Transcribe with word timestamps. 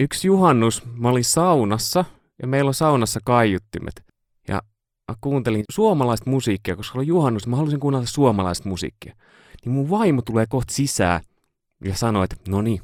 yksi 0.00 0.26
juhannus, 0.26 0.82
mä 0.96 1.08
olin 1.08 1.24
saunassa 1.24 2.04
ja 2.42 2.48
meillä 2.48 2.68
on 2.68 2.74
saunassa 2.74 3.20
kaiuttimet. 3.24 4.02
Ja 4.48 4.62
mä 5.08 5.16
kuuntelin 5.20 5.64
suomalaista 5.70 6.30
musiikkia, 6.30 6.76
koska 6.76 6.98
oli 6.98 7.06
juhannus, 7.06 7.46
mä 7.46 7.56
halusin 7.56 7.80
kuunnella 7.80 8.06
suomalaista 8.06 8.68
musiikkia. 8.68 9.14
Niin 9.64 9.72
mun 9.72 9.90
vaimo 9.90 10.22
tulee 10.22 10.46
kohta 10.48 10.74
sisään 10.74 11.20
ja 11.84 11.94
sanoi, 11.94 12.24
että 12.24 12.36
no 12.48 12.62
niin, 12.62 12.80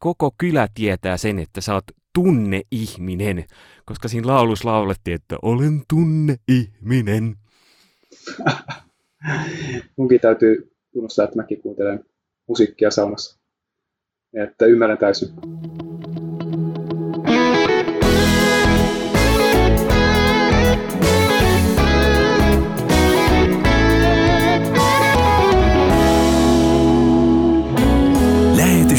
koko 0.00 0.34
kylä 0.38 0.68
tietää 0.74 1.16
sen, 1.16 1.38
että 1.38 1.60
sä 1.60 1.74
oot 1.74 1.84
tunneihminen, 2.14 3.44
koska 3.84 4.08
siinä 4.08 4.26
laulussa 4.26 4.68
laulettiin, 4.68 5.14
että 5.14 5.36
olen 5.42 5.82
tunneihminen. 5.88 7.36
Munkin 9.96 10.20
täytyy 10.20 10.72
tunnustaa, 10.92 11.24
että 11.24 11.36
mäkin 11.36 11.62
kuuntelen 11.62 12.04
musiikkia 12.48 12.90
saunassa. 12.90 13.40
Että 14.34 14.66
ymmärrän 14.66 14.98
täysin. 14.98 15.28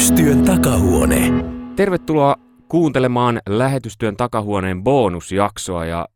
Lähetystyön 0.00 0.44
takahuone. 0.44 1.32
Tervetuloa 1.76 2.36
kuuntelemaan 2.68 3.40
lähetystyön 3.48 4.16
takahuoneen 4.16 4.82
bonusjaksoa 4.84 5.84
ja 5.84 6.08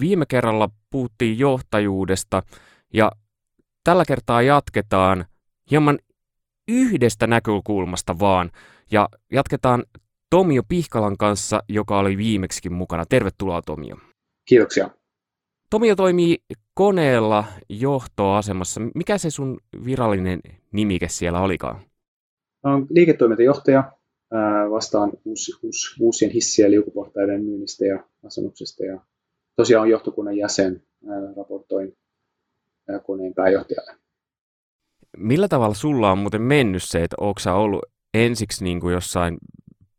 viime 0.00 0.24
kerralla 0.28 0.68
puhuttiin 0.90 1.38
johtajuudesta 1.38 2.42
ja 2.94 3.12
tällä 3.84 4.04
kertaa 4.04 4.42
jatketaan 4.42 5.24
hieman 5.70 5.98
yhdestä 6.68 7.26
näkökulmasta 7.26 8.18
vaan 8.18 8.50
ja 8.90 9.08
jatketaan 9.32 9.84
Tomio 10.30 10.62
Pihkalan 10.68 11.16
kanssa, 11.16 11.62
joka 11.68 11.98
oli 11.98 12.16
viimeksikin 12.16 12.72
mukana. 12.72 13.06
Tervetuloa 13.06 13.62
Tomio. 13.62 13.96
Kiitoksia. 14.48 14.90
Tomio 15.70 15.96
toimii 15.96 16.38
koneella 16.74 17.44
johtoasemassa. 17.68 18.80
Mikä 18.94 19.18
se 19.18 19.30
sun 19.30 19.58
virallinen 19.84 20.40
nimike 20.72 21.08
siellä 21.08 21.40
olikaan? 21.40 21.87
Olen 22.68 22.86
liiketoimintajohtaja. 22.90 23.92
Vastaan 24.70 25.12
uusi, 25.24 25.52
uusi, 25.62 26.02
uusien 26.02 26.30
hissien 26.30 26.66
ja 26.66 26.70
liukuportaiden 26.70 27.44
myynnistä 27.44 27.86
ja 27.86 28.04
asennuksesta. 28.26 28.84
Ja 28.84 29.00
tosiaan 29.56 29.82
on 29.82 29.90
johtokunnan 29.90 30.36
jäsen. 30.36 30.82
Raportoin 31.36 31.96
koneen 33.06 33.34
pääjohtajalle. 33.34 33.92
Millä 35.16 35.48
tavalla 35.48 35.74
sulla 35.74 36.12
on 36.12 36.18
muuten 36.18 36.42
mennyt 36.42 36.82
se, 36.82 37.02
että 37.02 37.16
onko 37.20 37.40
sä 37.40 37.54
ollut 37.54 37.84
ensiksi 38.14 38.64
niin 38.64 38.80
kuin 38.80 38.94
jossain 38.94 39.38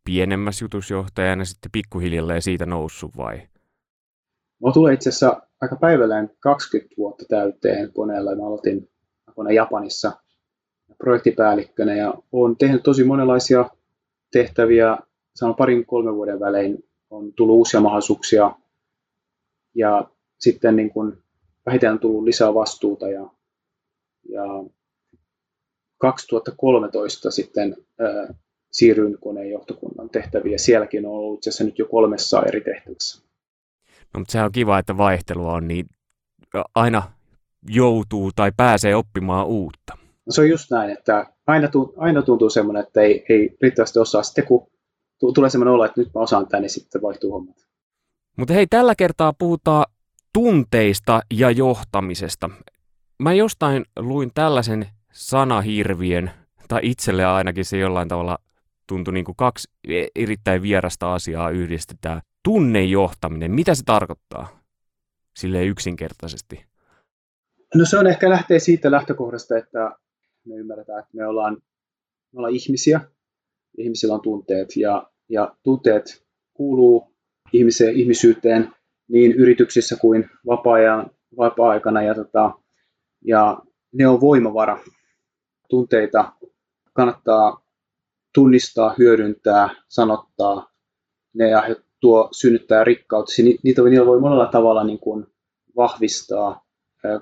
pienemmässä 0.06 0.66
jutusjohtajana 0.66 1.46
sitten 1.46 1.72
pikkuhiljalleen 1.72 2.42
siitä 2.42 2.66
noussut 2.66 3.18
vai? 3.18 3.38
Mä 4.66 4.72
tulee 4.74 4.94
itse 4.94 5.10
asiassa 5.10 5.42
aika 5.62 5.76
päivälleen 5.76 6.30
20 6.40 6.96
vuotta 6.98 7.26
täyteen 7.30 7.94
koneella. 7.94 8.36
Mä 8.36 8.48
aloitin 8.48 8.90
kone 9.36 9.54
Japanissa 9.54 10.12
projektipäällikkönä 11.00 11.96
ja 11.96 12.14
olen 12.32 12.58
tehnyt 12.58 12.84
tosi 12.84 13.04
monenlaisia 13.04 13.70
tehtäviä. 14.32 14.98
Sanon 15.36 15.56
parin 15.56 15.86
kolmen 15.86 16.16
vuoden 16.16 16.40
välein 16.40 16.84
on 17.10 17.34
tullut 17.34 17.56
uusia 17.56 17.82
mahdollisuuksia 17.82 18.56
ja 19.76 20.10
sitten 20.40 20.76
niin 20.76 20.90
kuin 20.90 21.18
vähitellen 21.66 21.94
on 21.94 22.00
tullut 22.00 22.24
lisää 22.24 22.54
vastuuta 22.54 23.08
ja, 23.08 23.30
ja 24.30 24.44
2013 25.98 27.32
sitten 27.32 27.76
ää, 28.00 28.34
siirryin 28.72 29.18
koneen 29.22 29.50
johtokunnan 29.50 30.10
tehtäviin 30.10 30.52
ja 30.52 30.60
sielläkin 30.60 31.06
on 31.06 31.12
ollut 31.12 31.40
itse 31.40 31.50
asiassa 31.50 31.64
nyt 31.64 31.80
jo 31.80 31.86
kolmessa 31.86 32.44
eri 32.44 32.62
tehtävässä. 32.62 33.24
No, 34.14 34.20
mutta 34.20 34.32
sehän 34.32 34.46
on 34.46 34.52
kiva, 34.52 34.80
että 34.80 34.98
vaihtelua 34.98 35.54
on, 35.54 35.68
niin 35.68 35.86
aina 36.76 37.04
joutuu 37.70 38.32
tai 38.36 38.52
pääsee 38.58 38.96
oppimaan 38.96 39.48
uutta. 39.48 39.99
Se 40.30 40.42
on 40.42 40.50
just 40.50 40.72
näin, 40.72 40.90
että 40.90 41.26
aina, 41.48 41.68
tuntuu, 41.68 41.94
aina 41.98 42.22
tuntuu 42.22 42.50
semmoinen, 42.50 42.84
että 42.84 43.02
ei, 43.02 43.26
ei 43.30 43.58
riittävästi 43.62 44.00
osaa. 44.00 44.24
Sitten 44.24 44.46
kun 44.46 44.68
tulee 45.34 45.50
semmoinen 45.50 45.74
olo, 45.74 45.86
että 45.86 46.02
nyt 46.02 46.14
mä 46.16 46.22
osaan 46.22 46.48
tämän, 46.48 46.62
niin 46.62 46.70
sitten 46.70 47.02
vaihtuu 47.02 47.32
hommat. 47.32 47.56
Mutta 48.38 48.54
hei, 48.54 48.68
tällä 48.68 48.96
kertaa 48.96 49.34
puhutaan 49.34 49.86
tunteista 50.34 51.22
ja 51.34 51.52
johtamisesta. 51.52 52.50
Mä 53.20 53.34
jostain 53.34 53.86
luin 54.00 54.32
tällaisen 54.34 54.88
sanahirviön, 55.14 56.32
tai 56.68 56.80
itselle 56.84 57.26
ainakin 57.26 57.66
se 57.66 57.78
jollain 57.78 58.08
tavalla 58.08 58.38
tuntui 58.88 59.14
niin 59.14 59.26
kuin 59.26 59.36
kaksi 59.36 59.68
erittäin 60.16 60.62
vierasta 60.62 61.14
asiaa 61.14 61.50
yhdistetään. 61.50 62.22
Tunnejohtaminen, 62.44 63.52
mitä 63.52 63.76
se 63.76 63.84
tarkoittaa? 63.84 64.60
Silleen 65.36 65.68
yksinkertaisesti. 65.68 66.66
No 67.76 67.86
se 67.86 67.98
on 67.98 68.08
ehkä 68.08 68.30
lähtee 68.30 68.60
siitä 68.60 68.92
lähtökohdasta, 68.92 69.58
että 69.58 69.92
me 70.50 70.56
ymmärretään, 70.56 71.00
että 71.00 71.18
me 71.18 71.28
ollaan, 71.28 71.58
me 72.34 72.38
ollaan 72.38 72.56
ihmisiä, 72.56 73.02
ihmisillä 73.78 74.14
on 74.14 74.22
tunteet 74.22 74.78
ja, 74.78 75.10
ja 75.30 75.56
tunteet 75.64 76.24
kuuluu 76.54 77.08
ihmiseen, 77.54 77.96
ihmisyyteen 77.96 78.74
niin 79.08 79.32
yrityksissä 79.32 79.98
kuin 80.02 80.30
vapaa-ajan, 80.46 81.12
vapaa-aikana 81.38 82.02
ja, 82.02 82.16
tota, 82.16 82.52
ja 83.26 83.62
ne 83.92 84.08
on 84.08 84.22
voimavara. 84.22 84.80
Tunteita 85.70 86.34
kannattaa 86.94 87.70
tunnistaa, 88.34 88.96
hyödyntää, 88.98 89.70
sanottaa. 89.88 90.72
Ne 91.34 91.46
tuo 92.00 92.30
synnyttää 92.32 92.84
rikkautta. 92.84 93.32
Niitä, 93.64 93.82
niillä 93.82 94.06
voi 94.06 94.20
monella 94.20 94.46
tavalla 94.46 94.84
niin 94.84 95.00
kuin 95.00 95.28
vahvistaa 95.76 96.66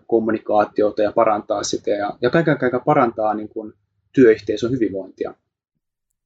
kommunikaatiota 0.07 1.01
ja 1.01 1.11
parantaa 1.11 1.63
sitä 1.63 1.91
ja, 1.91 2.17
ja 2.21 2.29
kaiken 2.29 2.57
kaikkiaan 2.57 2.85
parantaa 2.85 3.33
niin 3.33 3.49
kuin 3.49 3.73
työyhteisön 4.13 4.71
hyvinvointia. 4.71 5.33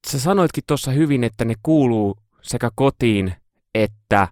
Sä 0.08 0.20
sanoitkin 0.20 0.64
tuossa 0.68 0.92
hyvin, 0.92 1.24
että 1.24 1.46
ne 1.46 1.54
kuuluu 1.64 2.16
sekä 2.42 2.70
kotiin 2.76 3.34
että 3.76 4.28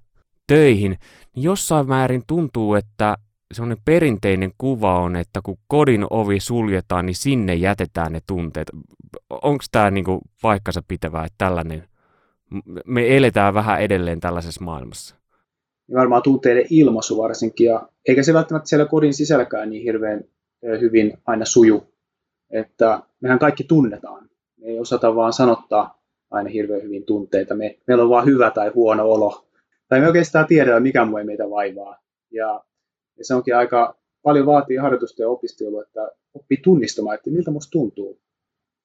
töihin. 0.47 0.97
Jossain 1.35 1.87
määrin 1.87 2.23
tuntuu, 2.27 2.75
että 2.75 3.17
semmoinen 3.53 3.83
perinteinen 3.85 4.51
kuva 4.57 4.99
on, 4.99 5.15
että 5.15 5.39
kun 5.43 5.57
kodin 5.67 6.05
ovi 6.09 6.39
suljetaan, 6.39 7.05
niin 7.05 7.15
sinne 7.15 7.55
jätetään 7.55 8.11
ne 8.11 8.19
tunteet. 8.27 8.67
Onko 9.29 9.63
tämä 9.71 9.91
niinku 9.91 10.21
paikkansa 10.41 10.83
pitävää, 10.87 11.25
että 11.25 11.35
tällainen, 11.37 11.87
me 12.85 13.17
eletään 13.17 13.53
vähän 13.53 13.81
edelleen 13.81 14.19
tällaisessa 14.19 14.63
maailmassa? 14.63 15.18
Ja 15.89 15.97
varmaan 15.97 16.21
tunteiden 16.21 16.65
ilmaisu 16.69 17.17
varsinkin, 17.17 17.65
ja 17.65 17.89
eikä 18.07 18.23
se 18.23 18.33
välttämättä 18.33 18.69
siellä 18.69 18.85
kodin 18.85 19.13
sisälläkään 19.13 19.69
niin 19.69 19.83
hirveän 19.83 20.23
hyvin 20.81 21.17
aina 21.25 21.45
suju, 21.45 21.83
että 22.49 23.03
mehän 23.21 23.39
kaikki 23.39 23.63
tunnetaan. 23.63 24.29
Me 24.57 24.67
ei 24.67 24.79
osata 24.79 25.15
vaan 25.15 25.33
sanottaa 25.33 26.01
aina 26.31 26.49
hirveän 26.49 26.83
hyvin 26.83 27.05
tunteita. 27.05 27.55
Me, 27.55 27.77
meillä 27.87 28.03
on 28.03 28.09
vaan 28.09 28.25
hyvä 28.25 28.51
tai 28.51 28.71
huono 28.75 29.11
olo. 29.11 29.45
Tai 29.87 29.99
me 29.99 30.07
oikeastaan 30.07 30.47
tiedetään, 30.47 30.83
mikä 30.83 31.05
muu 31.05 31.23
meitä 31.23 31.49
vaivaa. 31.49 31.99
Ja 32.31 32.63
ja 33.19 33.25
se 33.25 33.35
onkin 33.35 33.55
aika 33.55 33.97
paljon 34.23 34.45
vaatii 34.45 34.77
harjoitusta 34.77 35.21
ja 35.21 35.29
opiskelua, 35.29 35.81
että 35.81 36.11
oppii 36.33 36.57
tunnistamaan, 36.63 37.15
että 37.15 37.29
miltä 37.29 37.51
musta 37.51 37.71
tuntuu. 37.71 38.19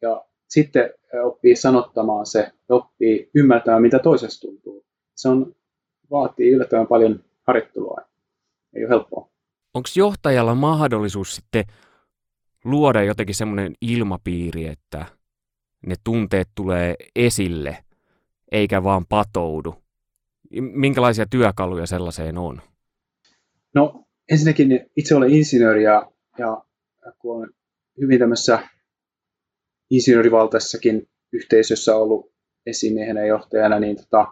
Ja 0.02 0.24
sitten 0.48 0.90
oppii 1.24 1.56
sanottamaan 1.56 2.26
se, 2.26 2.52
oppii 2.68 3.30
ymmärtämään, 3.34 3.82
mitä 3.82 3.98
toisesta 3.98 4.40
tuntuu. 4.40 4.84
Se 5.16 5.28
on, 5.28 5.54
vaatii 6.10 6.50
yllättävän 6.50 6.86
paljon 6.86 7.24
harjoittelua. 7.46 7.96
Ei 8.74 8.84
ole 8.84 8.90
helppoa. 8.90 9.28
Onko 9.74 9.88
johtajalla 9.96 10.54
mahdollisuus 10.54 11.36
sitten 11.36 11.64
luoda 12.64 13.02
jotenkin 13.02 13.34
semmoinen 13.34 13.74
ilmapiiri, 13.80 14.66
että 14.66 15.06
ne 15.86 15.94
tunteet 16.04 16.48
tulee 16.54 16.94
esille, 17.16 17.84
eikä 18.52 18.84
vaan 18.84 19.06
patoudu? 19.08 19.74
Minkälaisia 20.60 21.26
työkaluja 21.26 21.86
sellaiseen 21.86 22.38
on? 22.38 22.62
No 23.74 24.04
ensinnäkin 24.30 24.90
itse 24.96 25.14
olen 25.14 25.30
insinööri 25.30 25.82
ja, 25.82 26.12
ja 26.38 26.62
kun 27.18 27.36
olen 27.36 27.50
hyvin 28.00 28.18
tämmöisessä 28.18 28.68
insinöörivaltaisessakin 29.90 31.08
yhteisössä 31.32 31.96
ollut 31.96 32.32
esimiehenä 32.66 33.20
ja 33.20 33.26
johtajana, 33.26 33.78
niin 33.78 33.96
tota, 33.96 34.26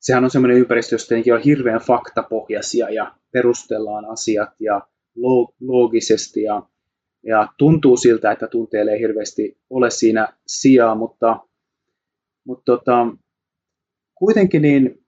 sehän 0.00 0.24
on 0.24 0.30
semmoinen 0.30 0.58
ympäristö, 0.58 0.94
jossa 0.94 1.14
on 1.34 1.40
hirveän 1.40 1.80
faktapohjaisia 1.80 2.90
ja 2.90 3.14
perustellaan 3.32 4.04
asiat 4.04 4.50
ja 4.60 4.80
loogisesti 5.60 6.42
ja, 6.42 6.62
ja 7.22 7.48
tuntuu 7.58 7.96
siltä, 7.96 8.32
että 8.32 8.46
tunteelle 8.46 8.92
ei 8.92 9.00
hirveästi 9.00 9.58
ole 9.70 9.90
siinä 9.90 10.28
sijaa, 10.46 10.94
mutta, 10.94 11.40
mutta 12.44 12.64
tota, 12.64 13.06
kuitenkin 14.14 14.62
niin 14.62 15.06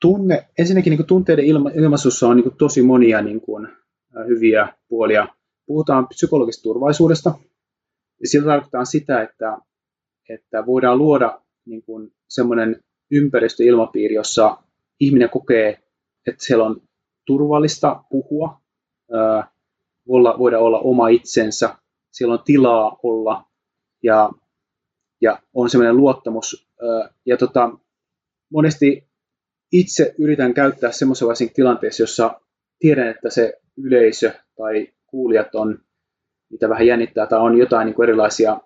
tunne, 0.00 0.48
ensinnäkin 0.58 0.90
niin 0.90 0.98
kuin 0.98 1.06
tunteiden 1.06 1.44
ilma, 1.44 1.70
ilmaisussa 1.74 2.28
on 2.28 2.36
niin 2.36 2.44
kuin 2.44 2.56
tosi 2.56 2.82
monia 2.82 3.22
niin 3.22 3.40
kuin, 3.40 3.68
hyviä 4.28 4.72
puolia. 4.88 5.28
Puhutaan 5.66 6.08
psykologisesta 6.08 6.62
turvallisuudesta. 6.62 7.34
Ja 8.20 8.28
sillä 8.28 8.46
tarkoittaa 8.46 8.84
sitä, 8.84 9.22
että, 9.22 9.58
että 10.28 10.66
voidaan 10.66 10.98
luoda 10.98 11.42
niin 11.66 11.82
semmoinen 12.28 12.80
ympäristö, 13.10 13.64
ilmapiiri, 13.64 14.14
jossa 14.14 14.56
ihminen 15.00 15.30
kokee, 15.30 15.82
että 16.26 16.44
siellä 16.44 16.64
on 16.64 16.82
turvallista 17.26 18.04
puhua, 18.10 18.60
olla, 20.08 20.38
voida 20.38 20.58
olla 20.58 20.78
oma 20.78 21.08
itsensä, 21.08 21.76
siellä 22.12 22.32
on 22.32 22.42
tilaa 22.44 22.98
olla 23.02 23.44
ja, 24.02 24.30
ja 25.20 25.38
on 25.54 25.70
semmoinen 25.70 25.96
luottamus. 25.96 26.68
Ja 27.26 27.36
tota, 27.36 27.70
monesti 28.52 29.08
itse 29.72 30.14
yritän 30.18 30.54
käyttää 30.54 30.92
semmoisessa 30.92 31.44
tilanteessa, 31.54 32.02
jossa 32.02 32.40
tiedän, 32.78 33.08
että 33.08 33.30
se 33.30 33.60
yleisö 33.76 34.32
tai 34.56 34.88
kuulijat 35.06 35.54
on, 35.54 35.78
mitä 36.50 36.68
vähän 36.68 36.86
jännittää, 36.86 37.26
tai 37.26 37.40
on 37.40 37.58
jotain 37.58 37.86
niin 37.86 38.02
erilaisia 38.02 38.60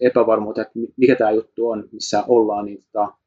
epävarmuutta, 0.00 0.62
että 0.62 0.78
mikä 0.96 1.16
tämä 1.16 1.30
juttu 1.30 1.68
on, 1.68 1.88
missä 1.92 2.24
ollaan, 2.28 2.64
niin 2.64 2.84
tota, 2.92 3.19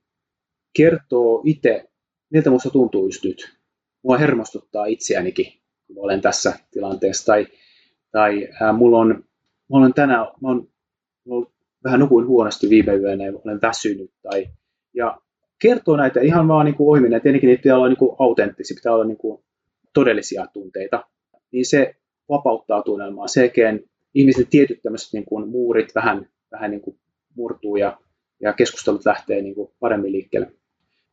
kertoo 0.73 1.41
itse, 1.45 1.89
miltä 2.29 2.49
minusta 2.49 2.69
tuntuu 2.69 3.05
just 3.05 3.23
nyt. 3.23 3.57
Mua 4.03 4.17
hermostuttaa 4.17 4.85
itseänikin, 4.85 5.53
kun 5.87 6.05
olen 6.05 6.21
tässä 6.21 6.59
tilanteessa. 6.71 7.25
Tai, 7.25 7.47
tai 8.11 8.47
ää, 8.61 8.73
mulla 8.73 8.99
on, 8.99 9.23
mulla 9.67 9.85
on 9.85 9.93
tänään, 9.93 10.27
mä 10.41 10.49
on, 10.49 10.67
mulla 11.25 11.51
vähän 11.83 11.99
nukuin 11.99 12.27
huonosti 12.27 12.69
viime 12.69 12.95
yönä 12.95 13.25
ja 13.25 13.33
olen 13.45 13.61
väsynyt. 13.61 14.11
Tai, 14.21 14.47
ja 14.93 15.21
kertoo 15.61 15.97
näitä 15.97 16.21
ihan 16.21 16.47
vaan 16.47 16.65
niin 16.65 16.75
kuin 16.75 16.89
oiminen. 16.89 17.21
Tietenkin 17.21 17.47
niitä 17.47 17.61
pitää 17.61 17.77
olla 17.77 17.87
niin 17.87 17.97
kuin 17.97 18.15
autenttisia, 18.19 18.75
pitää 18.75 18.93
olla 18.93 19.05
niin 19.05 19.17
kuin 19.17 19.43
todellisia 19.93 20.47
tunteita. 20.53 21.03
Niin 21.51 21.65
se 21.65 21.95
vapauttaa 22.29 22.81
tunnelmaa. 22.81 23.27
Selkeän 23.27 23.79
ihmisten 24.13 24.47
tietyt 24.47 24.81
tämmöiset 24.81 25.13
niin 25.13 25.25
kuin 25.25 25.49
muurit 25.49 25.95
vähän, 25.95 26.29
vähän 26.51 26.71
niin 26.71 26.81
kuin 26.81 26.99
murtuu 27.35 27.75
ja, 27.75 27.97
ja 28.41 28.53
keskustelut 28.53 29.05
lähtee 29.05 29.41
niin 29.41 29.55
kuin 29.55 29.71
paremmin 29.79 30.11
liikkeelle. 30.11 30.51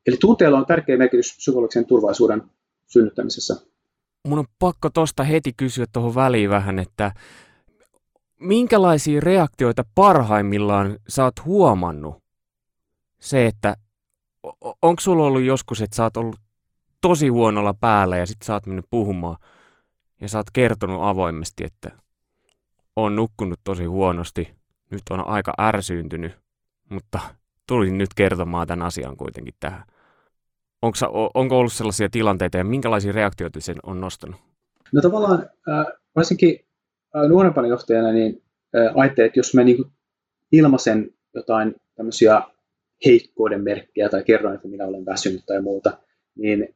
Eli 0.06 0.16
tunteella 0.16 0.58
on 0.58 0.66
tärkeä 0.66 0.96
merkitys 0.96 1.36
psykologisen 1.36 1.86
turvallisuuden 1.86 2.42
synnyttämisessä. 2.86 3.56
Mun 4.28 4.38
on 4.38 4.46
pakko 4.58 4.90
tuosta 4.90 5.24
heti 5.24 5.52
kysyä 5.56 5.86
tuohon 5.92 6.14
väliin 6.14 6.50
vähän, 6.50 6.78
että 6.78 7.12
minkälaisia 8.40 9.20
reaktioita 9.20 9.84
parhaimmillaan 9.94 10.98
sä 11.08 11.24
oot 11.24 11.44
huomannut 11.44 12.22
se, 13.20 13.46
että 13.46 13.76
onko 14.82 15.00
sulla 15.00 15.24
ollut 15.24 15.42
joskus, 15.42 15.82
että 15.82 15.96
sä 15.96 16.02
oot 16.02 16.16
ollut 16.16 16.40
tosi 17.00 17.28
huonolla 17.28 17.74
päällä 17.74 18.16
ja 18.16 18.26
sit 18.26 18.42
sä 18.44 18.52
oot 18.52 18.66
mennyt 18.66 18.86
puhumaan 18.90 19.36
ja 20.20 20.28
sä 20.28 20.38
oot 20.38 20.50
kertonut 20.52 21.02
avoimesti, 21.02 21.64
että 21.64 21.90
on 22.96 23.16
nukkunut 23.16 23.60
tosi 23.64 23.84
huonosti, 23.84 24.54
nyt 24.90 25.02
on 25.10 25.26
aika 25.26 25.54
ärsyyntynyt, 25.60 26.32
mutta 26.90 27.20
tulin 27.70 27.98
nyt 27.98 28.14
kertomaan 28.16 28.66
tämän 28.66 28.86
asian 28.86 29.16
kuitenkin 29.16 29.54
tähän. 29.60 29.82
Onko, 30.82 30.96
onko 31.34 31.58
ollut 31.58 31.72
sellaisia 31.72 32.08
tilanteita 32.08 32.58
ja 32.58 32.64
minkälaisia 32.64 33.12
reaktioita 33.12 33.60
sen 33.60 33.76
on 33.82 34.00
nostanut? 34.00 34.36
No 34.92 35.00
tavallaan 35.02 35.50
äh, 35.68 35.86
varsinkin 36.16 36.60
äh, 37.16 37.28
nuorempana 37.28 37.68
johtajana 37.68 38.12
niin 38.12 38.42
äh, 38.76 38.92
ajattelin, 38.96 39.26
että 39.26 39.38
jos 39.38 39.54
mä 39.54 39.64
niin 39.64 39.84
ilmaisen 40.52 41.10
jotain 41.34 41.74
tämmöisiä 41.94 42.42
heikkouden 43.06 43.64
merkkejä 43.64 44.08
tai 44.08 44.24
kerron, 44.24 44.54
että 44.54 44.68
minä 44.68 44.86
olen 44.86 45.06
väsynyt 45.06 45.46
tai 45.46 45.62
muuta, 45.62 45.98
niin 46.36 46.74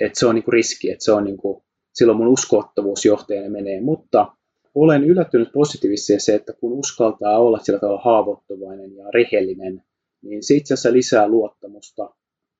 että 0.00 0.18
se 0.18 0.26
on 0.26 0.34
niin 0.34 0.44
kuin 0.44 0.52
riski, 0.52 0.90
että 0.90 1.04
se 1.04 1.12
on 1.12 1.24
niin 1.24 1.36
kuin, 1.36 1.62
silloin 1.94 2.18
mun 2.18 2.28
uskottavuus 2.28 3.04
johtajana 3.04 3.48
menee, 3.48 3.80
mutta 3.80 4.32
olen 4.74 5.04
yllättynyt 5.04 5.52
positiivisesti 5.52 6.20
se, 6.20 6.34
että 6.34 6.52
kun 6.52 6.72
uskaltaa 6.72 7.38
olla 7.38 7.58
sillä 7.58 7.78
tavalla 7.78 8.02
haavoittuvainen 8.04 8.96
ja 8.96 9.04
rehellinen, 9.14 9.82
niin 10.22 10.42
se 10.42 10.54
itse 10.54 10.74
asiassa 10.74 10.92
lisää 10.92 11.28
luottamusta 11.28 12.14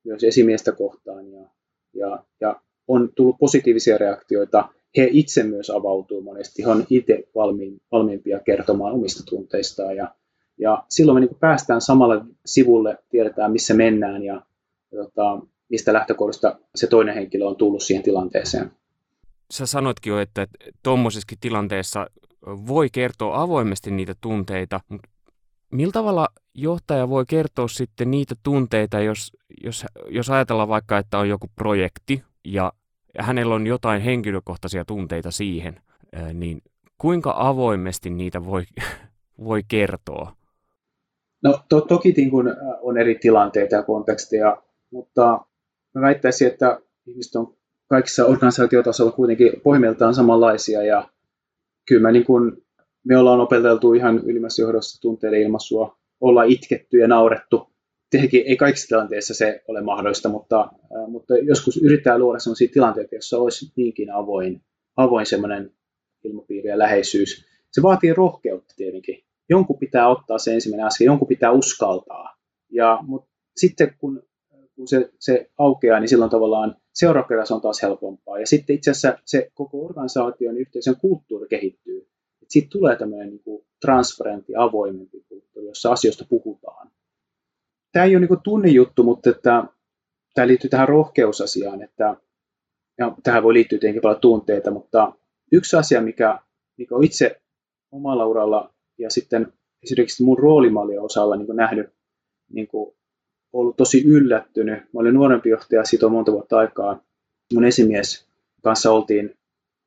myös 0.05 0.25
esimiestä 0.25 0.73
kohtaan 0.73 1.33
ja, 1.33 1.47
ja, 1.95 2.25
ja 2.41 2.61
on 2.89 3.13
tullut 3.15 3.37
positiivisia 3.39 3.99
reaktioita. 3.99 4.69
He 4.97 5.09
itse 5.11 5.43
myös 5.43 5.71
avautuu 5.71 6.23
monesti, 6.23 6.63
he 6.63 6.71
on 6.71 6.87
itse 6.91 7.29
valmiin, 7.35 7.81
valmiimpia 7.93 8.41
kertomaan 8.41 8.95
omista 8.95 9.23
tunteistaan 9.25 9.97
ja, 9.97 10.15
ja 10.59 10.85
silloin 10.89 11.17
me 11.17 11.21
niin 11.21 11.37
päästään 11.41 11.81
samalle 11.81 12.25
sivulle, 12.47 12.99
tiedetään 13.11 13.53
missä 13.53 13.75
mennään 13.75 14.25
ja, 14.25 14.43
ja 14.93 15.05
tota, 15.05 15.41
mistä 15.69 15.93
lähtökohdasta 15.93 16.59
se 16.75 16.87
toinen 16.87 17.15
henkilö 17.15 17.45
on 17.47 17.57
tullut 17.57 17.83
siihen 17.83 18.05
tilanteeseen. 18.05 18.71
Sä 19.51 19.67
sanoitkin 19.67 20.11
jo, 20.11 20.19
että 20.19 20.47
tuommoisessakin 20.83 21.39
tilanteessa 21.41 22.07
voi 22.47 22.89
kertoa 22.93 23.43
avoimesti 23.43 23.91
niitä 23.91 24.15
tunteita, 24.21 24.81
mutta 24.89 25.10
millä 25.71 25.93
tavalla 25.93 26.29
johtaja 26.55 27.09
voi 27.09 27.25
kertoa 27.29 27.69
sitten 27.69 28.11
niitä 28.11 28.35
tunteita, 28.43 29.01
jos, 29.01 29.37
jos, 29.65 29.85
jos 30.09 30.31
ajatellaan 30.31 30.69
vaikka, 30.69 30.99
että 30.99 31.19
on 31.19 31.29
joku 31.29 31.47
projekti 31.57 32.23
ja 32.45 32.73
hänellä 33.19 33.55
on 33.55 33.67
jotain 33.67 34.03
henkilökohtaisia 34.03 34.85
tunteita 34.85 35.31
siihen, 35.31 35.81
niin 36.35 36.63
kuinka 36.99 37.35
avoimesti 37.37 38.11
niitä 38.11 38.45
voi, 38.45 38.65
voi 39.45 39.63
kertoa? 39.69 40.37
No 41.43 41.61
to, 41.69 41.81
toki 41.81 42.13
niin 42.17 42.31
kun 42.31 42.57
on 42.81 42.99
eri 42.99 43.15
tilanteita 43.15 43.77
ja 43.77 43.83
konteksteja, 43.83 44.63
mutta 44.91 45.45
mä 45.95 46.01
väittäisin, 46.01 46.49
että 46.49 46.81
ihmiset 47.07 47.37
on 47.37 47.57
kaikissa 47.89 48.27
organisaatiotasolla 48.27 49.13
kuitenkin 49.13 49.53
pohjimmiltaan 49.63 50.15
samanlaisia 50.15 50.83
ja 50.83 51.09
kyllä 51.89 52.03
mä 52.03 52.13
niin 52.13 52.25
kun, 52.25 52.63
me 53.05 53.19
ollaan 53.19 53.41
opeteltu 53.41 53.93
ihan 53.93 54.19
ylimmässä 54.25 54.63
johdossa 54.63 55.01
tunteiden 55.01 55.43
ilmaisua, 55.43 55.97
olla 56.21 56.43
itketty 56.43 56.99
ja 56.99 57.09
naurettu. 57.09 57.71
Tietenkin 58.11 58.43
ei 58.47 58.57
kaikissa 58.57 58.89
tilanteissa 58.89 59.35
se 59.35 59.63
ole 59.69 59.81
mahdollista, 59.81 60.29
mutta, 60.29 60.61
äh, 60.61 61.09
mutta 61.09 61.39
joskus 61.39 61.77
yrittää 61.83 62.19
luoda 62.19 62.39
sellaisia 62.39 62.69
tilanteita, 62.73 63.15
joissa 63.15 63.39
olisi 63.39 63.73
niinkin 63.77 64.13
avoin, 64.13 64.63
avoin 64.97 65.27
semmoinen 65.27 65.73
ilmapiiri 66.25 66.69
ja 66.69 66.79
läheisyys. 66.79 67.47
Se 67.73 67.83
vaatii 67.83 68.15
rohkeutta 68.15 68.75
tietenkin. 68.77 69.25
Jonkun 69.49 69.79
pitää 69.79 70.09
ottaa 70.09 70.39
se 70.39 70.55
ensimmäinen 70.55 70.87
askel, 70.87 71.07
jonkun 71.07 71.29
pitää 71.29 71.51
uskaltaa. 71.51 72.37
Ja, 72.73 72.99
mutta 73.03 73.31
sitten 73.57 73.95
kun, 73.99 74.23
kun 74.77 74.89
se, 74.89 75.11
se 75.19 75.51
aukeaa, 75.59 76.01
niin 76.01 76.09
silloin 76.09 76.31
tavallaan 76.31 76.77
seuraava 76.95 77.55
on 77.55 77.61
taas 77.61 77.83
helpompaa. 77.83 78.39
Ja 78.39 78.47
sitten 78.47 78.77
itse 78.77 78.91
asiassa 78.91 79.19
se 79.25 79.51
koko 79.55 79.85
organisaation 79.85 80.57
yhteisön 80.57 80.97
kulttuuri 80.97 81.49
kehittyy 81.49 82.10
siitä 82.51 82.69
tulee 82.71 82.97
tämmöinen 82.97 83.29
niin 83.29 83.43
kuin 83.43 83.67
transparentti, 83.81 84.53
avoimempi 84.57 85.25
kulttuuri, 85.29 85.69
jossa 85.69 85.93
asioista 85.93 86.25
puhutaan. 86.29 86.91
Tämä 87.93 88.05
ei 88.05 88.17
ole 88.17 88.27
niin 88.27 88.43
tunnejuttu, 88.45 89.03
mutta 89.03 89.31
että, 89.31 89.65
tämä 90.35 90.47
liittyy 90.47 90.71
tähän 90.71 90.89
rohkeusasiaan, 90.89 91.83
että 91.83 92.17
ja 92.99 93.15
tähän 93.23 93.43
voi 93.43 93.55
liittyä 93.55 93.79
tietenkin 93.79 94.03
paljon 94.03 94.21
tunteita, 94.21 94.71
mutta 94.71 95.13
yksi 95.53 95.77
asia, 95.77 96.01
mikä, 96.01 96.39
mikä 96.77 96.95
on 96.95 97.05
itse 97.05 97.41
omalla 97.93 98.27
uralla 98.27 98.75
ja 98.99 99.11
sitten 99.11 99.53
esimerkiksi 99.83 100.23
mun 100.23 100.39
roolimallien 100.39 101.03
osalla 101.03 101.37
niin 101.37 101.57
nähnyt, 101.57 101.91
niin 102.53 102.67
kuin 102.67 102.97
ollut 103.53 103.77
tosi 103.77 104.05
yllättynyt. 104.05 104.79
Mä 104.79 105.01
olin 105.01 105.15
nuorempi 105.15 105.49
johtaja, 105.49 105.85
siitä 105.85 106.07
on 106.07 106.13
monta 106.13 106.33
vuotta 106.33 106.59
aikaa. 106.59 107.03
Mun 107.55 107.65
esimies 107.65 108.27
kanssa 108.63 108.93
oltiin 108.93 109.35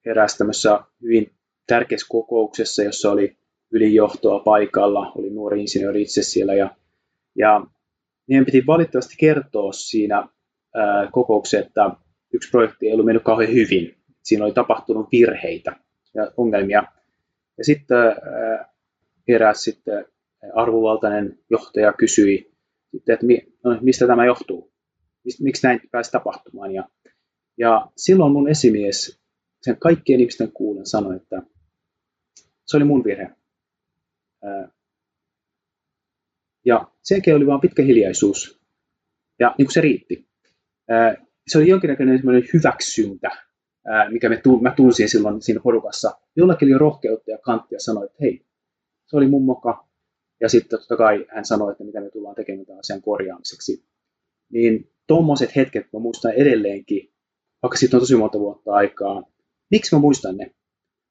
eräässä 0.06 0.38
tämmöisessä 0.38 0.80
hyvin 1.02 1.32
tärkeässä 1.68 2.08
kokouksessa, 2.10 2.84
jossa 2.84 3.12
oli 3.12 3.38
ylijohtoa 3.72 4.40
paikalla, 4.40 5.12
oli 5.16 5.30
nuori 5.30 5.62
insinööri 5.62 6.02
itse 6.02 6.24
siellä 6.24 6.54
ja, 6.54 6.76
ja 7.36 7.66
meidän 8.28 8.46
piti 8.46 8.64
valitettavasti 8.68 9.16
kertoa 9.20 9.74
siinä 9.74 10.28
ää, 10.76 11.10
kokouksessa, 11.12 11.60
että 11.60 11.92
yksi 12.34 12.50
projekti 12.50 12.88
ei 12.88 12.94
ollut 12.94 13.06
mennyt 13.06 13.24
kauhean 13.24 13.54
hyvin. 13.54 13.98
Siinä 14.24 14.46
oli 14.46 14.54
tapahtunut 14.54 15.08
virheitä 15.12 15.76
ja 16.14 16.32
ongelmia. 16.38 16.84
Ja 17.58 17.64
sitten 17.64 17.98
eräs 19.28 19.64
sitten 19.64 20.06
arvovaltainen 20.56 21.40
johtaja 21.50 21.94
kysyi, 21.94 22.52
että 23.10 23.26
mi, 23.26 23.42
no, 23.64 23.78
mistä 23.82 24.08
tämä 24.08 24.26
johtuu, 24.26 24.72
miksi 25.40 25.68
näin 25.68 25.82
pääsi 25.92 26.12
tapahtumaan. 26.12 26.74
Ja, 26.74 26.90
ja 27.58 27.88
silloin 27.98 28.32
mun 28.32 28.50
esimies 28.50 29.20
sen 29.62 29.78
kaikkien 29.78 30.20
ihmisten 30.20 30.52
kuulen 30.52 30.86
sanoi, 30.86 31.16
että 31.16 31.42
se 32.74 32.78
oli 32.78 32.84
mun 32.84 33.04
virhe. 33.04 33.30
Ja 36.66 36.92
sen 37.02 37.16
jälkeen 37.16 37.38
oli 37.38 37.48
vain 37.48 37.62
pitkä 37.62 37.84
hiljaisuus. 37.84 38.62
Ja 39.40 39.56
niin 39.58 39.66
kuin 39.66 39.74
se 39.74 39.82
riitti. 39.82 40.30
Se 41.48 41.58
oli 41.58 41.68
jonkinnäköinen 41.68 42.22
hyväksyntä, 42.54 43.30
mikä 44.10 44.30
me, 44.30 44.42
mä 44.62 44.74
tunsin 44.76 45.10
silloin 45.10 45.42
siinä 45.42 45.62
porukassa. 45.64 46.12
Jollakin 46.36 46.68
oli 46.68 46.78
rohkeutta 46.78 47.32
ja 47.32 47.38
kanttia 47.38 47.80
sanoa, 47.80 48.06
että 48.06 48.18
hei, 48.22 48.46
se 49.06 49.18
oli 49.18 49.28
mun 49.28 49.46
moka. 49.46 49.88
Ja 50.42 50.50
sitten 50.50 50.80
totta 50.80 50.98
kai 50.98 51.26
hän 51.30 51.46
sanoi, 51.46 51.72
että 51.72 51.84
mitä 51.84 52.02
me 52.02 52.10
tullaan 52.10 52.36
tekemään 52.36 52.66
tämän 52.66 52.80
asian 52.80 53.02
korjaamiseksi. 53.02 53.86
Niin 54.50 54.92
tuommoiset 55.08 55.56
hetket 55.56 55.94
mä 55.94 56.00
muistan 56.00 56.32
edelleenkin, 56.32 57.14
vaikka 57.64 57.78
siitä 57.78 57.98
on 57.98 58.02
tosi 58.02 58.16
monta 58.16 58.40
vuotta 58.40 58.72
aikaa. 58.72 59.24
Miksi 59.72 59.96
mä 59.96 60.02
muistan 60.02 60.38
ne? 60.38 60.56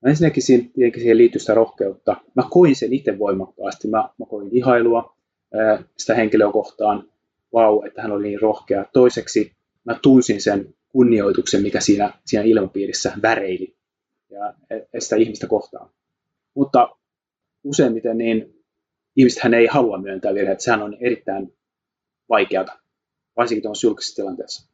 No 0.02 0.08
ensinnäkin 0.08 0.42
siihen, 0.42 0.70
siihen 0.94 1.18
liittyy 1.18 1.40
sitä 1.40 1.54
rohkeutta. 1.54 2.16
Mä 2.34 2.42
koin 2.50 2.76
sen 2.76 2.92
itse 2.92 3.18
voimakkaasti. 3.18 3.88
Mä, 3.88 4.08
mä 4.18 4.26
koin 4.26 4.48
ihailua 4.52 5.16
ää, 5.54 5.82
sitä 5.96 6.14
henkilöä 6.14 6.52
kohtaan. 6.52 7.08
vau, 7.52 7.82
että 7.86 8.02
hän 8.02 8.12
oli 8.12 8.22
niin 8.22 8.40
rohkea. 8.40 8.84
Toiseksi 8.92 9.52
mä 9.84 9.98
tunsin 10.02 10.40
sen 10.40 10.74
kunnioituksen, 10.88 11.62
mikä 11.62 11.80
siinä, 11.80 12.12
siinä 12.24 12.44
ilmapiirissä 12.44 13.12
väreili 13.22 13.74
ja 14.30 14.54
e, 14.70 15.00
sitä 15.00 15.16
ihmistä 15.16 15.46
kohtaan. 15.46 15.90
Mutta 16.54 16.96
useimmiten 17.64 18.18
niin 18.18 18.64
ihmistähän 19.16 19.54
ei 19.54 19.66
halua 19.66 19.98
myöntää 19.98 20.34
virheitä. 20.34 20.62
Sehän 20.62 20.82
on 20.82 20.96
erittäin 21.00 21.52
vaikeata, 22.28 22.78
varsinkin 23.36 23.62
tuossa 23.62 23.86
julkisessa 23.86 24.16
tilanteessa. 24.16 24.71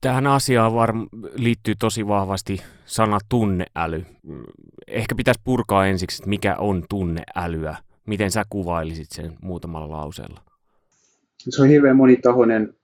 Tähän 0.00 0.26
asiaan 0.26 0.72
varm- 0.72 1.32
liittyy 1.34 1.74
tosi 1.78 2.06
vahvasti 2.06 2.60
sana 2.84 3.18
tunneäly. 3.28 4.04
Ehkä 4.86 5.14
pitäisi 5.14 5.40
purkaa 5.44 5.86
ensiksi, 5.86 6.22
että 6.22 6.28
mikä 6.28 6.56
on 6.56 6.84
tunneälyä. 6.90 7.76
Miten 8.06 8.30
sä 8.30 8.44
kuvailisit 8.50 9.10
sen 9.10 9.32
muutamalla 9.42 9.96
lauseella? 9.96 10.40
Se 11.38 11.62
on 11.62 11.68
hirveän 11.68 11.96
monitahoinen 11.96 12.74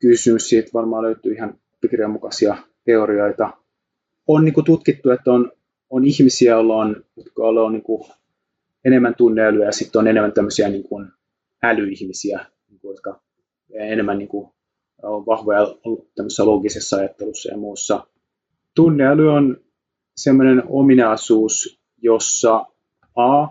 kysymys. 0.00 0.48
Siitä 0.48 0.70
varmaan 0.74 1.02
löytyy 1.02 1.32
ihan 1.32 1.54
kirjan 1.90 2.10
mukaisia 2.10 2.56
teorioita. 2.84 3.50
On 4.26 4.44
niin 4.44 4.54
kuin 4.54 4.64
tutkittu, 4.64 5.10
että 5.10 5.32
on, 5.32 5.52
on 5.90 6.04
ihmisiä, 6.04 6.52
joilla 6.52 6.76
on, 6.76 7.04
jotka 7.16 7.42
on 7.42 7.72
niin 7.72 7.82
kuin 7.82 8.10
enemmän 8.84 9.14
tunneälyä 9.14 9.66
ja 9.66 9.72
sitten 9.72 9.98
on 9.98 10.06
enemmän 10.06 10.32
tämmöisiä 10.32 10.68
niin 10.68 10.84
kuin 10.88 11.08
älyihmisiä, 11.62 12.46
niin 12.68 12.80
kuin, 12.80 12.92
jotka 12.92 13.20
enemmän 13.74 14.18
niin 14.18 14.28
kuin 14.28 14.53
on 15.08 15.26
vahvoja 15.26 15.66
tämmöisessä 16.14 16.46
logisessa 16.46 16.96
ajattelussa 16.96 17.50
ja 17.50 17.56
muussa. 17.56 18.06
Tunneäly 18.74 19.30
on 19.30 19.64
sellainen 20.16 20.62
ominaisuus, 20.68 21.80
jossa 22.02 22.66
A 23.16 23.48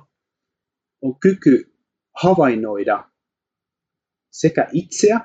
on 1.02 1.20
kyky 1.20 1.74
havainnoida 2.24 3.10
sekä 4.32 4.68
itseä 4.72 5.20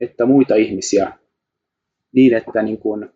että 0.00 0.26
muita 0.26 0.54
ihmisiä 0.54 1.18
niin, 2.12 2.34
että 2.34 2.62
niin 2.62 2.78
kuin, 2.78 3.10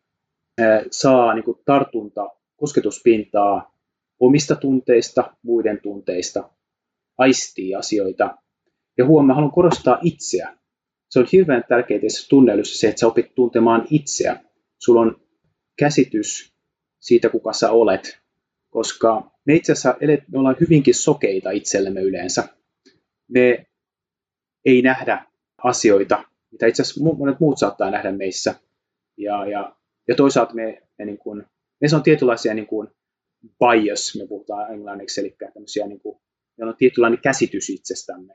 saa 0.91 1.35
niin 1.35 1.45
kuin 1.45 1.59
tartunta, 1.65 2.29
kosketuspintaa 2.57 3.75
omista 4.21 4.57
tunteista, 4.57 5.35
muiden 5.43 5.81
tunteista, 5.83 6.51
aistii 7.19 7.75
asioita. 7.75 8.39
Ja 8.99 9.07
huomaa, 9.07 9.35
haluan 9.35 9.53
korostaa 9.53 9.99
itseä 10.03 10.59
se 11.09 11.19
on 11.19 11.27
hirveän 11.33 11.65
tärkeää 11.69 12.01
tässä 12.01 12.29
tunnelyssä 12.29 12.79
se, 12.79 12.89
että 12.89 13.01
sä 13.01 13.07
opit 13.07 13.35
tuntemaan 13.35 13.87
itseä. 13.91 14.41
Sulla 14.79 15.01
on 15.01 15.21
käsitys 15.79 16.55
siitä, 17.01 17.29
kuka 17.29 17.53
sä 17.53 17.71
olet, 17.71 18.19
koska 18.71 19.31
me 19.45 19.55
itse 19.55 19.73
asiassa 19.73 19.97
me 20.29 20.39
ollaan 20.39 20.57
hyvinkin 20.61 20.95
sokeita 20.95 21.51
itsellemme 21.51 22.01
yleensä. 22.01 22.49
Me 23.29 23.67
ei 24.65 24.83
nähdä 24.83 25.25
asioita, 25.65 26.25
mitä 26.51 26.67
itse 26.67 26.83
asiassa 26.83 27.05
monet 27.05 27.41
muut 27.41 27.59
saattaa 27.59 27.91
nähdä 27.91 28.13
meissä. 28.13 28.55
Ja, 29.17 29.47
ja, 29.47 29.77
ja 30.09 30.15
toisaalta 30.15 30.55
me, 30.55 30.83
me, 30.99 31.05
niin 31.05 31.19
kuin, 31.19 31.47
meissä 31.81 31.97
on 31.97 32.03
tietynlaisia 32.03 32.55
niin 32.55 32.67
kuin 32.67 32.89
bias, 33.59 34.17
me 34.19 34.27
puhutaan 34.27 34.73
englanniksi, 34.75 35.21
eli 35.21 35.37
tämmöisiä, 35.55 35.87
niin 35.87 36.01
kuin, 36.01 36.21
meillä 36.57 36.71
on 36.71 36.77
tietynlainen 36.77 37.21
käsitys 37.21 37.71
itsestämme. 37.71 38.35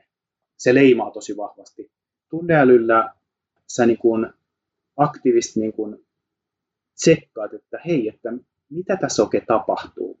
Se 0.56 0.74
leimaa 0.74 1.10
tosi 1.10 1.36
vahvasti 1.36 1.92
tunneälyllä 2.28 3.14
sä 3.66 3.86
niin 3.86 3.98
kuin 3.98 4.26
aktiivisesti 4.96 5.60
niin 5.60 5.72
kuin 5.72 6.06
tsekkaat, 6.94 7.54
että 7.54 7.78
hei, 7.86 8.08
että 8.08 8.32
mitä 8.70 8.96
tässä 8.96 9.22
oikein 9.22 9.46
tapahtuu, 9.46 10.20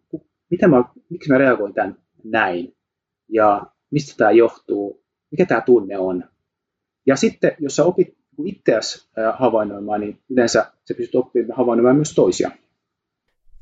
mitä 0.50 0.68
mä, 0.68 0.84
miksi 1.10 1.32
mä 1.32 1.38
reagoin 1.38 1.74
tämän 1.74 1.96
näin 2.24 2.76
ja 3.28 3.66
mistä 3.90 4.14
tämä 4.16 4.30
johtuu, 4.30 5.04
mikä 5.30 5.46
tämä 5.46 5.60
tunne 5.60 5.98
on. 5.98 6.24
Ja 7.06 7.16
sitten, 7.16 7.52
jos 7.58 7.76
sä 7.76 7.84
opit 7.84 8.16
itseäsi 8.44 9.08
havainnoimaan, 9.38 10.00
niin 10.00 10.18
yleensä 10.30 10.72
sä 10.88 10.94
pystyt 10.96 11.14
oppimaan 11.14 11.56
havainnoimaan 11.56 11.96
myös 11.96 12.14
toisia. 12.14 12.50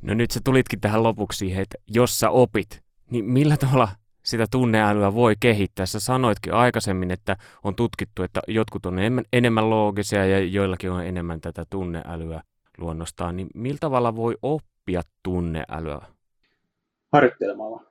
No 0.03 0.15
nyt 0.15 0.31
sä 0.31 0.41
tulitkin 0.45 0.81
tähän 0.81 1.03
lopuksi 1.03 1.39
siihen, 1.39 1.63
että 1.63 1.79
jos 1.89 2.21
sä 2.21 2.31
opit, 2.31 2.83
niin 3.11 3.25
millä 3.25 3.57
tavalla 3.57 3.89
sitä 4.25 4.47
tunneälyä 4.50 5.14
voi 5.14 5.35
kehittää. 5.41 5.87
Sä 5.87 6.00
sanoitkin 6.00 6.55
aikaisemmin, 6.55 7.11
että 7.11 7.37
on 7.64 7.75
tutkittu, 7.75 8.23
että 8.23 8.41
jotkut 8.49 8.87
on 8.87 8.99
enemmän, 8.99 9.25
enemmän 9.33 9.71
loogisia 9.71 10.26
ja 10.26 10.38
joillakin 10.38 10.91
on 10.91 11.07
enemmän 11.07 11.41
tätä 11.41 11.64
tunneälyä 11.71 12.43
luonnostaan. 12.79 13.37
Niin 13.37 13.49
millä 13.55 13.79
tavalla 13.81 14.17
voi 14.17 14.37
oppia 14.43 15.02
tunneälyä? 15.23 16.07
Harjoittelemalla. 17.12 17.85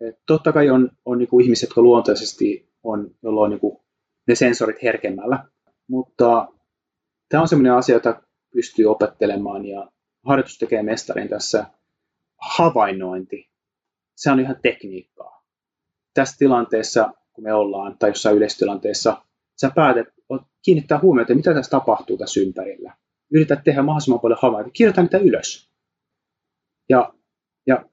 Et 0.00 0.18
totta 0.26 0.52
kai 0.52 0.70
on, 0.70 0.90
on 1.04 1.18
niinku 1.18 1.40
ihmiset, 1.40 1.68
jotka 1.68 1.82
luontaisesti 1.82 2.68
on, 2.82 3.10
jolla 3.22 3.40
on 3.40 3.50
niinku 3.50 3.84
ne 4.28 4.34
sensorit 4.34 4.82
herkemmällä, 4.82 5.44
mutta 5.88 6.48
tämä 7.28 7.40
on 7.40 7.48
sellainen 7.48 7.72
asia, 7.72 7.96
jota 7.96 8.22
pystyy 8.52 8.86
opettelemaan 8.86 9.66
ja 9.66 9.90
harjoitus 10.24 10.58
tekee 10.58 10.82
mestarin 10.82 11.28
tässä 11.28 11.66
havainnointi. 12.36 13.50
Se 14.16 14.30
on 14.30 14.40
ihan 14.40 14.56
tekniikkaa 14.62 15.35
tässä 16.16 16.36
tilanteessa, 16.38 17.12
kun 17.32 17.44
me 17.44 17.54
ollaan, 17.54 17.98
tai 17.98 18.10
jossain 18.10 18.36
yleistilanteessa, 18.36 19.22
sä 19.60 19.70
päätät 19.74 20.06
kiinnittää 20.66 20.98
huomiota, 20.98 21.34
mitä 21.34 21.54
tässä 21.54 21.70
tapahtuu 21.70 22.18
tässä 22.18 22.40
ympärillä. 22.40 22.96
Yritä 23.30 23.56
tehdä 23.56 23.82
mahdollisimman 23.82 24.20
paljon 24.20 24.38
havaintoja. 24.42 24.72
Kirjoita 24.72 25.02
niitä 25.02 25.18
ylös. 25.18 25.70
Ja, 26.88 27.14
ja 27.66 27.84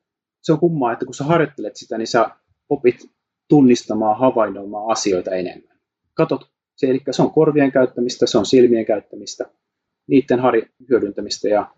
se 0.41 0.53
on 0.53 0.59
kummaa, 0.59 0.93
että 0.93 1.05
kun 1.05 1.13
sä 1.13 1.23
harjoittelet 1.23 1.75
sitä, 1.75 1.97
niin 1.97 2.07
sä 2.07 2.29
opit 2.69 3.11
tunnistamaan, 3.49 4.19
havainnoimaan 4.19 4.91
asioita 4.91 5.31
enemmän. 5.31 5.77
Katot, 6.13 6.51
se, 6.75 6.87
eli 6.87 7.01
se 7.11 7.21
on 7.21 7.31
korvien 7.31 7.71
käyttämistä, 7.71 8.25
se 8.25 8.37
on 8.37 8.45
silmien 8.45 8.85
käyttämistä, 8.85 9.45
niiden 10.07 10.39
hari, 10.39 10.69
hyödyntämistä. 10.89 11.47
Ja, 11.47 11.75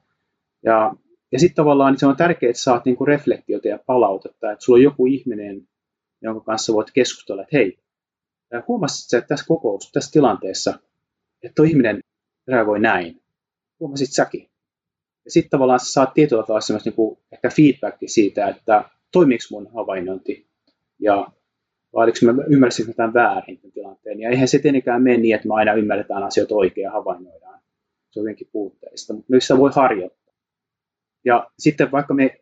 ja, 0.63 0.95
ja 1.31 1.39
sitten 1.39 1.55
tavallaan 1.55 1.93
niin 1.93 1.99
se 1.99 2.07
on 2.07 2.15
tärkeää, 2.15 2.49
että 2.49 2.61
saat 2.61 2.85
niinku 2.85 3.05
reflektiota 3.05 3.67
ja 3.67 3.79
palautetta, 3.85 4.51
että 4.51 4.65
sulla 4.65 4.77
on 4.77 4.83
joku 4.83 5.05
ihminen, 5.05 5.67
jonka 6.25 6.45
kanssa 6.45 6.73
voit 6.73 6.91
keskustella, 6.91 7.41
että 7.41 7.57
hei, 7.57 7.77
huomasit 8.67 9.09
sä 9.09 9.21
tässä 9.21 9.45
kokous, 9.47 9.91
tässä 9.91 10.11
tilanteessa, 10.11 10.79
että 11.43 11.55
tuo 11.55 11.65
ihminen 11.65 11.99
reagoi 12.47 12.79
näin. 12.79 13.21
Huomasit 13.79 14.11
säkin. 14.11 14.49
Ja 15.25 15.31
sitten 15.31 15.49
tavallaan 15.49 15.79
sä 15.79 15.85
saat 15.85 16.13
tietyllä 16.13 16.43
tavalla 16.43 16.61
semmoista 16.61 16.89
niin 16.97 17.17
ehkä 17.31 17.49
feedback 17.49 17.97
siitä, 18.05 18.47
että 18.47 18.89
toimiiko 19.11 19.43
mun 19.51 19.71
havainnointi 19.73 20.47
ja 20.99 21.27
vai 21.93 22.03
oliko 22.03 22.17
mä 22.33 22.43
ymmärsinkö 22.47 22.93
tämän 22.93 23.13
väärin 23.13 23.57
tämän 23.57 23.71
tilanteen. 23.71 24.19
Ja 24.19 24.29
eihän 24.29 24.47
se 24.47 24.59
tietenkään 24.59 25.03
mene 25.03 25.17
niin, 25.17 25.35
että 25.35 25.47
me 25.47 25.53
aina 25.53 25.73
ymmärretään 25.73 26.23
asioita 26.23 26.55
oikein 26.55 26.83
ja 26.85 26.91
havainnoidaan. 26.91 27.59
Se 28.09 28.19
on 28.19 28.23
jotenkin 28.23 28.49
puutteista, 28.51 29.13
mutta 29.13 29.29
myös 29.29 29.43
sitä 29.47 29.59
voi 29.59 29.71
harjoittaa. 29.75 30.24
Ja 31.25 31.51
sitten 31.59 31.91
vaikka 31.91 32.13
me 32.13 32.39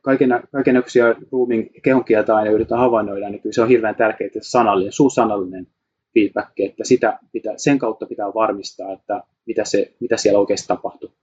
kaikenlaisia 0.52 1.16
ruumiin 1.32 1.70
kehonkieltä 1.84 2.36
aina 2.36 2.52
yritetään 2.52 2.82
havainnoida, 2.82 3.30
niin 3.30 3.42
kyllä 3.42 3.54
se 3.54 3.62
on 3.62 3.68
hirveän 3.68 3.96
tärkeää, 3.96 4.26
että 4.26 4.40
sanallinen, 4.42 4.94
suusanallinen 4.94 5.68
feedback, 6.14 6.60
että 6.60 6.84
sitä 6.84 7.20
pitää, 7.32 7.54
sen 7.58 7.80
kautta 7.80 8.06
pitää 8.06 8.28
varmistaa, 8.28 8.94
että 8.94 9.24
mitä, 9.46 9.66
se, 9.66 9.94
mitä 10.00 10.18
siellä 10.18 10.40
oikeasti 10.40 10.68
tapahtuu. 10.68 11.14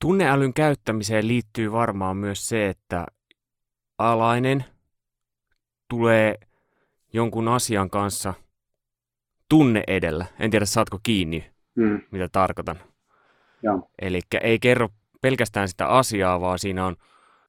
Tunneälyn 0.00 0.54
käyttämiseen 0.54 1.28
liittyy 1.28 1.72
varmaan 1.72 2.16
myös 2.16 2.48
se, 2.48 2.68
että 2.68 3.06
alainen 3.98 4.64
tulee 5.88 6.34
jonkun 7.12 7.48
asian 7.48 7.90
kanssa 7.90 8.34
tunne 9.48 9.82
edellä. 9.86 10.26
En 10.38 10.50
tiedä, 10.50 10.64
saatko 10.64 10.98
kiinni, 11.02 11.44
hmm. 11.76 12.00
mitä 12.10 12.28
tarkoitan. 12.32 12.78
Eli 14.02 14.20
ei 14.42 14.58
kerro 14.58 14.88
pelkästään 15.20 15.68
sitä 15.68 15.86
asiaa, 15.86 16.40
vaan 16.40 16.58
siinä 16.58 16.86
on 16.86 16.96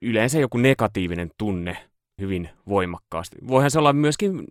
yleensä 0.02 0.40
joku 0.40 0.58
negatiivinen 0.58 1.32
tunne 1.38 1.78
hyvin 2.22 2.50
voimakkaasti. 2.70 3.38
Voihan 3.48 3.72
se 3.72 3.80
olla 3.80 3.94
myöskin 3.94 4.48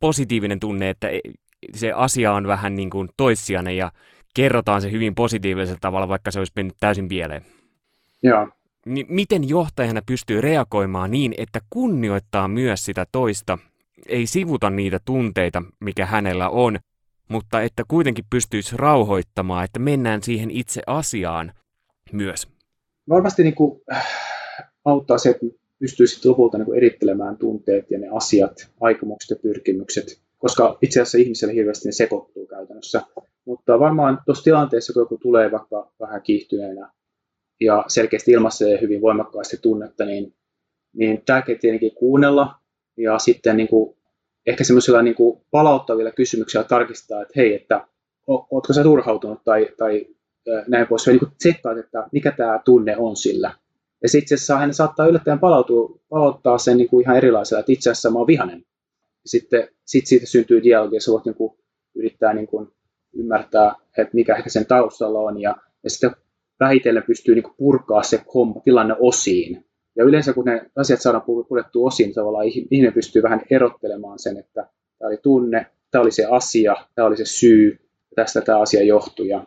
positiivinen 0.00 0.60
tunne, 0.60 0.90
että 0.90 1.08
e, 1.08 1.20
se 1.74 1.92
asia 1.92 2.32
on 2.32 2.46
vähän 2.46 2.74
niin 2.74 2.90
kuin 2.90 3.08
toissijainen 3.16 3.76
ja 3.76 3.92
kerrotaan 4.34 4.82
se 4.82 4.90
hyvin 4.90 5.14
positiivisella 5.14 5.78
tavalla, 5.80 6.08
vaikka 6.08 6.30
se 6.30 6.38
olisi 6.38 6.52
mennyt 6.56 6.76
täysin 6.80 7.08
pieleen. 7.08 7.42
Joo. 8.22 8.48
Niin 8.86 9.06
miten 9.08 9.48
johtajana 9.48 10.02
pystyy 10.06 10.40
reagoimaan 10.40 11.10
niin, 11.10 11.34
että 11.38 11.60
kunnioittaa 11.70 12.48
myös 12.48 12.84
sitä 12.84 13.06
toista, 13.12 13.58
ei 14.08 14.26
sivuta 14.26 14.70
niitä 14.70 15.00
tunteita, 15.04 15.62
mikä 15.80 16.06
hänellä 16.06 16.48
on, 16.48 16.78
mutta 17.28 17.62
että 17.62 17.82
kuitenkin 17.88 18.24
pystyisi 18.30 18.76
rauhoittamaan, 18.76 19.64
että 19.64 19.78
mennään 19.78 20.22
siihen 20.22 20.50
itse 20.50 20.82
asiaan 20.86 21.52
myös. 22.12 22.48
Varmasti 23.08 23.42
niin 23.42 23.54
kuin, 23.54 23.80
äh, 23.92 24.06
auttaa 24.84 25.18
se, 25.18 25.30
että 25.30 25.46
pystyy 25.78 26.06
sitten 26.06 26.30
lopulta 26.30 26.58
niin 26.58 26.66
kuin 26.66 26.76
erittelemään 26.76 27.36
tunteet 27.36 27.90
ja 27.90 27.98
ne 27.98 28.08
asiat, 28.12 28.70
aikomukset 28.80 29.30
ja 29.30 29.36
pyrkimykset, 29.42 30.20
koska 30.38 30.78
itse 30.82 31.00
asiassa 31.00 31.18
ihmiselle 31.18 31.54
hirveästi 31.54 31.88
ne 31.88 31.92
sekoittuu 31.92 32.46
käytännössä. 32.46 33.02
Mutta 33.44 33.78
varmaan 33.78 34.18
tuossa 34.26 34.44
tilanteessa, 34.44 34.92
kun 34.92 35.02
joku 35.02 35.18
tulee 35.18 35.50
vaikka 35.50 35.92
vähän 36.00 36.22
kiihtyneenä 36.22 36.92
ja 37.60 37.84
selkeästi 37.88 38.32
ilmaisee 38.32 38.80
hyvin 38.80 39.00
voimakkaasti 39.00 39.56
tunnetta, 39.62 40.04
niin, 40.04 40.34
niin 40.92 41.22
tärkeää 41.26 41.58
tietenkin 41.58 41.94
kuunnella 41.94 42.54
ja 42.96 43.18
sitten 43.18 43.56
niin 43.56 43.68
kuin, 43.68 43.96
ehkä 44.46 44.64
semmoisilla 44.64 45.02
niin 45.02 45.16
palauttavilla 45.50 46.10
kysymyksillä 46.10 46.64
tarkistaa, 46.64 47.22
että 47.22 47.32
hei, 47.36 47.54
että 47.54 47.86
ootko 48.26 48.72
sä 48.72 48.82
turhautunut 48.82 49.44
tai, 49.44 49.68
tai 49.78 50.06
näin 50.68 50.86
pois. 50.86 51.06
Niin 51.06 51.20
tsekkaat, 51.38 51.78
että 51.78 52.08
mikä 52.12 52.32
tämä 52.32 52.60
tunne 52.64 52.96
on 52.96 53.16
sillä. 53.16 53.54
Ja 54.02 54.08
sitten 54.08 54.38
se 54.38 54.44
saa, 54.44 54.58
hän 54.58 54.74
saattaa 54.74 55.06
yllättäen 55.06 55.38
palautua, 55.38 55.98
palauttaa 56.08 56.58
sen 56.58 56.76
niin 56.76 56.88
kuin 56.88 57.02
ihan 57.02 57.16
erilaisella, 57.16 57.60
että 57.60 57.72
itse 57.72 57.90
asiassa 57.90 58.10
mä 58.10 58.18
oon 58.18 58.26
vihanen. 58.26 58.64
Sitten 59.26 59.68
sit 59.84 60.06
siitä 60.06 60.26
syntyy 60.26 60.62
dialogi, 60.62 60.96
ja 60.96 61.00
sä 61.00 61.12
voit 61.12 61.24
niin 61.24 61.34
kuin, 61.34 61.54
yrittää 61.94 62.34
niin 62.34 62.46
kuin, 62.46 62.68
ymmärtää, 63.14 63.74
että 63.98 64.14
mikä 64.14 64.36
ehkä 64.36 64.50
sen 64.50 64.66
taustalla 64.66 65.18
on, 65.18 65.40
ja, 65.40 65.56
ja 65.84 65.90
sitten 65.90 66.10
vähitellen 66.60 67.02
pystyy 67.06 67.34
niin 67.34 67.42
kuin, 67.42 67.54
purkaa 67.56 68.02
se 68.02 68.20
homma, 68.34 68.60
tilanne 68.60 68.94
osiin. 69.00 69.64
Ja 69.96 70.04
yleensä 70.04 70.32
kun 70.32 70.44
ne 70.44 70.70
asiat 70.76 71.00
saadaan 71.00 71.24
purettua 71.48 71.86
osiin, 71.86 72.06
niin 72.06 72.14
tavallaan 72.14 72.46
ihminen 72.46 72.92
pystyy 72.92 73.22
vähän 73.22 73.42
erottelemaan 73.50 74.18
sen, 74.18 74.36
että 74.36 74.66
tämä 74.98 75.08
oli 75.08 75.16
tunne, 75.16 75.66
tämä 75.90 76.02
oli 76.02 76.10
se 76.10 76.24
asia, 76.24 76.76
tämä 76.94 77.06
oli 77.06 77.16
se 77.16 77.24
syy, 77.24 77.78
tästä 78.16 78.40
tämä 78.40 78.60
asia 78.60 78.82
johtui. 78.82 79.28
Ja, 79.28 79.44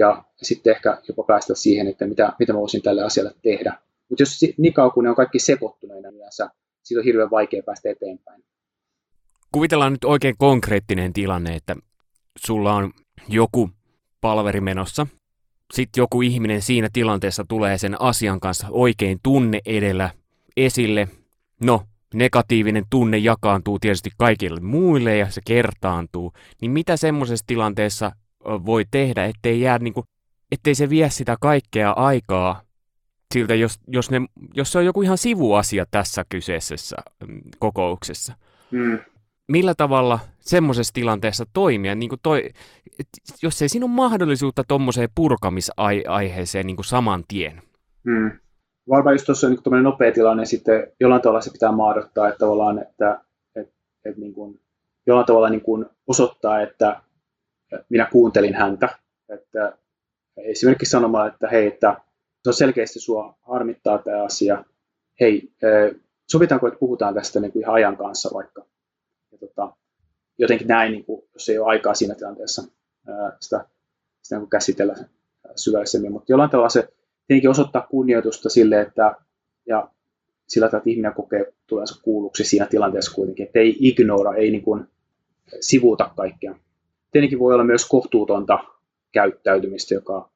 ja 0.00 0.24
sitten 0.42 0.70
ehkä 0.70 0.98
jopa 1.08 1.22
päästä 1.22 1.54
siihen, 1.54 1.86
että 1.86 2.06
mitä, 2.06 2.32
mitä 2.38 2.52
mä 2.52 2.58
voisin 2.58 2.82
tälle 2.82 3.02
asialle 3.02 3.34
tehdä. 3.42 3.76
Mutta 4.08 4.22
jos 4.22 4.40
niin 4.58 4.72
kauan 4.72 4.92
kun 4.92 5.04
ne 5.04 5.10
on 5.10 5.16
kaikki 5.16 5.38
sekoittuneina 5.38 6.10
mielessä, 6.10 6.44
niin 6.44 6.52
siitä 6.82 7.00
on 7.00 7.04
hirveän 7.04 7.30
vaikea 7.30 7.62
päästä 7.62 7.88
eteenpäin. 7.90 8.44
Kuvitellaan 9.52 9.92
nyt 9.92 10.04
oikein 10.04 10.34
konkreettinen 10.38 11.12
tilanne, 11.12 11.54
että 11.54 11.76
sulla 12.38 12.74
on 12.74 12.92
joku 13.28 13.70
palveri 14.20 14.60
menossa, 14.60 15.06
sitten 15.74 16.02
joku 16.02 16.22
ihminen 16.22 16.62
siinä 16.62 16.88
tilanteessa 16.92 17.44
tulee 17.48 17.78
sen 17.78 18.00
asian 18.00 18.40
kanssa 18.40 18.66
oikein 18.70 19.18
tunne 19.22 19.60
edellä 19.66 20.10
esille. 20.56 21.08
No, 21.64 21.82
negatiivinen 22.14 22.84
tunne 22.90 23.18
jakaantuu 23.18 23.78
tietysti 23.78 24.10
kaikille 24.18 24.60
muille 24.60 25.16
ja 25.16 25.30
se 25.30 25.40
kertaantuu. 25.46 26.32
Niin 26.60 26.70
mitä 26.70 26.96
semmoisessa 26.96 27.46
tilanteessa 27.46 28.12
voi 28.44 28.84
tehdä, 28.90 29.24
ettei 29.24 29.60
jää 29.60 29.78
niinku, 29.78 30.04
ettei 30.52 30.74
se 30.74 30.90
vie 30.90 31.10
sitä 31.10 31.36
kaikkea 31.40 31.90
aikaa 31.90 32.62
siltä, 33.34 33.54
jos, 33.54 33.80
jos, 33.86 34.10
ne, 34.10 34.20
jos 34.54 34.72
se 34.72 34.78
on 34.78 34.84
joku 34.84 35.02
ihan 35.02 35.18
sivuasia 35.18 35.84
tässä 35.90 36.24
kyseisessä 36.28 36.96
mm, 37.26 37.40
kokouksessa. 37.58 38.34
Hmm. 38.70 38.98
Millä 39.48 39.74
tavalla 39.74 40.18
semmoisessa 40.40 40.94
tilanteessa 40.94 41.44
toimia, 41.52 41.94
niin 41.94 42.08
kuin 42.08 42.20
toi, 42.22 42.50
jos 43.42 43.62
ei 43.62 43.68
siinä 43.68 43.86
ole 43.86 43.92
mahdollisuutta 43.92 44.64
tuommoiseen 44.68 45.08
purkamisaiheeseen 45.14 46.66
niin 46.66 46.76
kuin 46.76 46.86
saman 46.86 47.24
tien? 47.28 47.62
Hmm. 48.04 48.30
Varmaan 48.88 49.14
just 49.14 49.26
tuossa 49.26 49.46
on 49.46 49.56
niin 49.70 49.82
nopea 49.82 50.12
tilanne, 50.12 50.44
sitten 50.44 50.86
jollain 51.00 51.22
tavalla 51.22 51.40
se 51.40 51.50
pitää 51.50 51.72
mahdottaa, 51.72 52.28
että 52.28 52.38
tavallaan, 52.38 52.78
että, 52.78 53.20
että, 53.56 53.74
että 54.04 54.20
niin 54.20 54.34
kuin, 54.34 54.60
jollain 55.06 55.26
tavalla 55.26 55.50
niin 55.50 55.60
kuin 55.60 55.86
osoittaa, 56.06 56.60
että 56.60 57.02
minä 57.88 58.08
kuuntelin 58.12 58.54
häntä, 58.54 58.88
että 59.28 59.78
esimerkiksi 60.36 60.90
sanomaan, 60.90 61.28
että 61.28 61.48
hei, 61.48 61.66
että 61.66 62.00
se 62.42 62.50
on 62.50 62.54
selkeästi 62.54 63.00
sua 63.00 63.38
harmittaa 63.42 63.98
tämä 63.98 64.24
asia. 64.24 64.64
Hei, 65.20 65.52
sovitaanko, 66.30 66.66
että 66.66 66.78
puhutaan 66.78 67.14
tästä 67.14 67.40
niin 67.40 67.52
kuin 67.52 67.62
ihan 67.62 67.74
ajan 67.74 67.96
kanssa 67.96 68.30
vaikka. 68.34 68.66
Ja 69.32 69.38
tota, 69.38 69.72
jotenkin 70.38 70.68
näin, 70.68 70.92
niin 70.92 71.04
kuin, 71.04 71.22
jos 71.34 71.48
ei 71.48 71.58
ole 71.58 71.68
aikaa 71.68 71.94
siinä 71.94 72.14
tilanteessa 72.14 72.62
sitä, 73.40 73.66
sitä 74.22 74.36
niin 74.36 74.40
kuin 74.40 74.50
käsitellä 74.50 74.94
syvällisemmin. 75.56 76.12
Mutta 76.12 76.32
jollain 76.32 76.50
tavalla 76.50 76.68
se 76.68 76.88
tietenkin 77.26 77.50
osoittaa 77.50 77.86
kunnioitusta 77.90 78.48
sille, 78.48 78.80
että 78.80 79.14
ja 79.66 79.90
sillä 80.48 80.66
tavalla, 80.68 80.80
että 80.80 80.90
ihminen 80.90 81.14
kokee 81.14 81.52
tulensa 81.66 82.00
kuulluksi 82.02 82.44
siinä 82.44 82.66
tilanteessa 82.66 83.14
kuitenkin, 83.14 83.46
että 83.46 83.58
ei 83.58 83.76
ignora, 83.80 84.34
ei 84.34 84.50
niin 84.50 84.62
kuin 84.62 84.88
sivuuta 85.60 86.10
kaikkea. 86.16 86.54
Tietenkin 87.12 87.38
voi 87.38 87.54
olla 87.54 87.64
myös 87.64 87.88
kohtuutonta 87.88 88.58
käyttäytymistä, 89.12 89.94
joka 89.94 90.30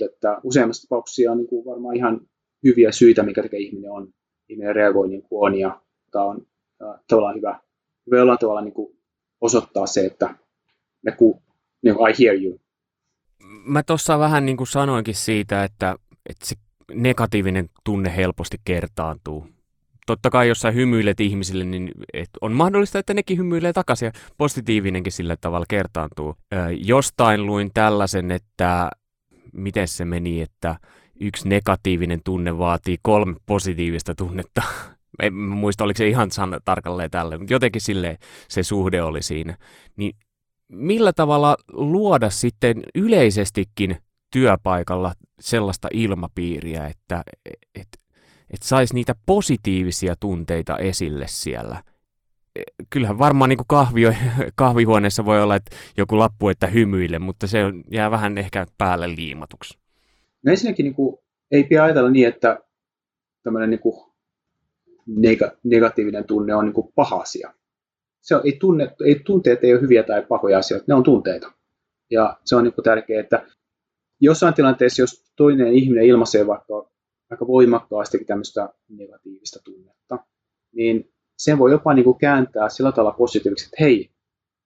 että 0.00 0.40
useimmissa 0.42 0.88
tapauksissa 0.88 1.32
on 1.32 1.38
niin 1.38 1.46
kuin 1.46 1.64
varmaan 1.64 1.96
ihan 1.96 2.20
hyviä 2.64 2.92
syitä, 2.92 3.22
mikä 3.22 3.42
tekee 3.42 3.60
ihminen 3.60 3.90
on, 3.90 4.08
ihminen 4.48 4.74
reagoi 4.74 5.08
niin 5.08 5.22
kuin 5.22 5.46
on, 5.46 5.60
ja 5.60 5.80
tämä 6.10 6.24
on 6.24 6.46
äh, 6.82 7.00
tavallaan 7.08 7.36
hyvä, 7.36 7.60
hyvä 8.06 8.18
jollain 8.18 8.38
tavalla 8.38 8.60
niin 8.60 8.74
kuin 8.74 8.98
osoittaa 9.40 9.86
se, 9.86 10.06
että 10.06 10.34
me 11.02 11.12
ku, 11.12 11.42
niin 11.82 11.96
kuin, 11.96 12.10
I 12.10 12.24
hear 12.24 12.36
you. 12.36 12.60
Mä 13.64 13.82
tuossa 13.82 14.18
vähän 14.18 14.46
niin 14.46 14.56
kuin 14.56 14.66
sanoinkin 14.66 15.14
siitä, 15.14 15.64
että, 15.64 15.96
että 16.26 16.46
se 16.46 16.54
negatiivinen 16.94 17.70
tunne 17.84 18.16
helposti 18.16 18.56
kertaantuu. 18.64 19.46
Totta 20.06 20.30
kai, 20.30 20.48
jos 20.48 20.60
sä 20.60 20.70
hymyilet 20.70 21.20
ihmisille, 21.20 21.64
niin 21.64 21.90
et 22.12 22.30
on 22.40 22.52
mahdollista, 22.52 22.98
että 22.98 23.14
nekin 23.14 23.38
hymyilee 23.38 23.72
takaisin 23.72 24.06
ja 24.06 24.12
positiivinenkin 24.38 25.12
sillä 25.12 25.36
tavalla 25.36 25.66
kertaantuu. 25.68 26.34
Ö, 26.52 26.56
jostain 26.72 27.46
luin 27.46 27.70
tällaisen, 27.74 28.30
että 28.30 28.90
miten 29.52 29.88
se 29.88 30.04
meni, 30.04 30.40
että 30.40 30.76
yksi 31.20 31.48
negatiivinen 31.48 32.20
tunne 32.24 32.58
vaatii 32.58 32.96
kolme 33.02 33.34
positiivista 33.46 34.14
tunnetta. 34.14 34.62
En 35.22 35.34
muista, 35.34 35.84
oliko 35.84 35.98
se 35.98 36.08
ihan 36.08 36.30
san- 36.30 36.60
tarkalleen 36.64 37.10
tälle, 37.10 37.38
mutta 37.38 37.52
jotenkin 37.52 37.80
sille 37.80 38.18
se 38.48 38.62
suhde 38.62 39.02
oli 39.02 39.22
siinä. 39.22 39.56
Niin 39.96 40.16
millä 40.68 41.12
tavalla 41.12 41.56
luoda 41.72 42.30
sitten 42.30 42.82
yleisestikin 42.94 43.96
työpaikalla 44.30 45.12
sellaista 45.40 45.88
ilmapiiriä, 45.92 46.86
että 46.86 47.22
et, 47.74 47.88
et 48.50 48.62
saisi 48.62 48.94
niitä 48.94 49.14
positiivisia 49.26 50.14
tunteita 50.20 50.78
esille 50.78 51.24
siellä– 51.28 51.82
kyllähän 52.90 53.18
varmaan 53.18 53.48
niin 53.48 53.58
kahvio, 53.66 54.12
kahvihuoneessa 54.54 55.24
voi 55.24 55.42
olla 55.42 55.56
että 55.56 55.76
joku 55.96 56.18
lappu, 56.18 56.48
että 56.48 56.66
hymyille, 56.66 57.18
mutta 57.18 57.46
se 57.46 57.58
jää 57.90 58.10
vähän 58.10 58.38
ehkä 58.38 58.66
päälle 58.78 59.08
liimatuksi. 59.08 59.78
No 60.42 60.50
ensinnäkin 60.50 60.84
niin 60.84 60.94
kuin, 60.94 61.18
ei 61.50 61.64
pidä 61.64 61.82
ajatella 61.82 62.10
niin, 62.10 62.28
että 62.28 62.58
tämmöinen 63.42 63.70
niin 63.70 63.80
kuin 63.80 64.12
nega- 65.10 65.56
negatiivinen 65.64 66.24
tunne 66.24 66.54
on 66.54 66.64
niin 66.64 66.74
kuin 66.74 66.92
paha 66.94 67.16
asia. 67.16 67.54
Se 68.20 68.36
on, 68.36 68.40
ei, 68.44 68.56
tunne, 68.60 68.94
ei, 69.04 69.14
tunteet 69.24 69.64
ei 69.64 69.72
ole 69.72 69.80
hyviä 69.80 70.02
tai 70.02 70.22
pahoja 70.22 70.58
asioita, 70.58 70.84
ne 70.88 70.94
on 70.94 71.02
tunteita. 71.02 71.52
Ja 72.10 72.38
se 72.44 72.56
on 72.56 72.64
niin 72.64 72.74
kuin 72.74 72.84
tärkeää, 72.84 73.20
että 73.20 73.46
jossain 74.20 74.54
tilanteessa, 74.54 75.02
jos 75.02 75.24
toinen 75.36 75.72
ihminen 75.72 76.04
ilmaisee 76.04 76.46
vaikka 76.46 76.90
aika 77.30 77.46
voimakkaastikin 77.46 78.26
tämmöistä 78.26 78.68
negatiivista 78.88 79.60
tunnetta, 79.64 80.18
niin 80.72 81.12
sen 81.38 81.58
voi 81.58 81.70
jopa 81.70 81.94
niin 81.94 82.04
kuin 82.04 82.18
kääntää 82.18 82.68
sillä 82.68 82.92
tavalla 82.92 83.16
positiiviseksi, 83.18 83.64
että 83.64 83.84
hei, 83.84 84.10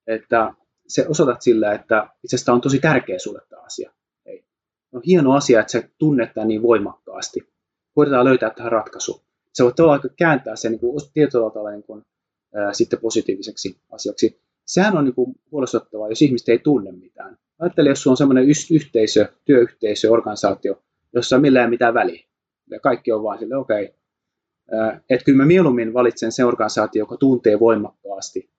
että 0.06 0.54
se 0.88 1.06
osoitat 1.08 1.42
sillä, 1.42 1.72
että 1.72 2.08
itse 2.24 2.36
asiassa 2.36 2.52
on 2.52 2.60
tosi 2.60 2.78
tärkeä 2.78 3.18
sulle 3.18 3.40
tämä 3.48 3.62
asia. 3.62 3.92
Hei. 4.26 4.44
On 4.92 5.02
hieno 5.06 5.32
asia, 5.32 5.60
että 5.60 5.72
sä 5.72 5.88
tunnet 5.98 6.34
tämän 6.34 6.48
niin 6.48 6.62
voimakkaasti. 6.62 7.40
Koitetaan 7.94 8.24
löytää 8.24 8.50
tähän 8.50 8.72
ratkaisu. 8.72 9.22
Se 9.52 9.64
voi 9.64 9.72
tavallaan 9.72 10.10
kääntää 10.16 10.56
sen 10.56 10.72
niin 10.72 10.80
kuin, 10.80 11.00
tietyllä 11.14 11.50
tavalla 11.50 11.70
niin 11.70 11.82
kuin, 11.82 12.02
ää, 12.54 12.72
sitten 12.72 12.98
positiiviseksi 12.98 13.80
asiaksi. 13.90 14.40
Sehän 14.66 14.96
on 14.96 15.04
niin 15.04 15.14
kuin, 15.14 15.34
huolestuttavaa, 15.52 16.08
jos 16.08 16.22
ihmiset 16.22 16.48
ei 16.48 16.58
tunne 16.58 16.92
mitään. 16.92 17.38
Ajattele, 17.58 17.88
jos 17.88 18.02
sulla 18.02 18.12
on 18.12 18.16
sellainen 18.16 18.46
yhteisö, 18.70 19.32
työyhteisö, 19.44 20.10
organisaatio, 20.10 20.82
jossa 21.14 21.36
ei 21.36 21.42
millään 21.42 21.70
mitään 21.70 21.94
väliä. 21.94 22.27
Ja 22.70 22.80
kaikki 22.80 23.12
on 23.12 23.22
vain 23.22 23.38
sille, 23.38 23.56
okei, 23.56 23.84
okay, 23.84 25.00
että 25.10 25.24
kyllä 25.24 25.36
mä 25.36 25.46
mieluummin 25.46 25.94
valitsen 25.94 26.32
sen 26.32 26.46
organisaatio, 26.46 27.02
joka 27.02 27.16
tuntee 27.16 27.60
voimakkaasti, 27.60 28.50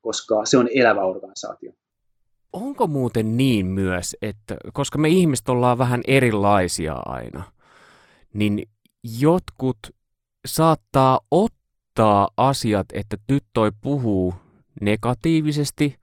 koska 0.00 0.44
se 0.44 0.58
on 0.58 0.68
elävä 0.74 1.04
organisaatio. 1.04 1.72
Onko 2.52 2.86
muuten 2.86 3.36
niin 3.36 3.66
myös, 3.66 4.16
että 4.22 4.56
koska 4.72 4.98
me 4.98 5.08
ihmiset 5.08 5.48
ollaan 5.48 5.78
vähän 5.78 6.00
erilaisia 6.06 6.94
aina, 6.94 7.42
niin 8.34 8.68
jotkut 9.20 9.78
saattaa 10.46 11.20
ottaa 11.30 12.28
asiat, 12.36 12.86
että 12.92 13.16
nyt 13.28 13.44
toi 13.52 13.72
puhuu 13.80 14.34
negatiivisesti, 14.80 15.96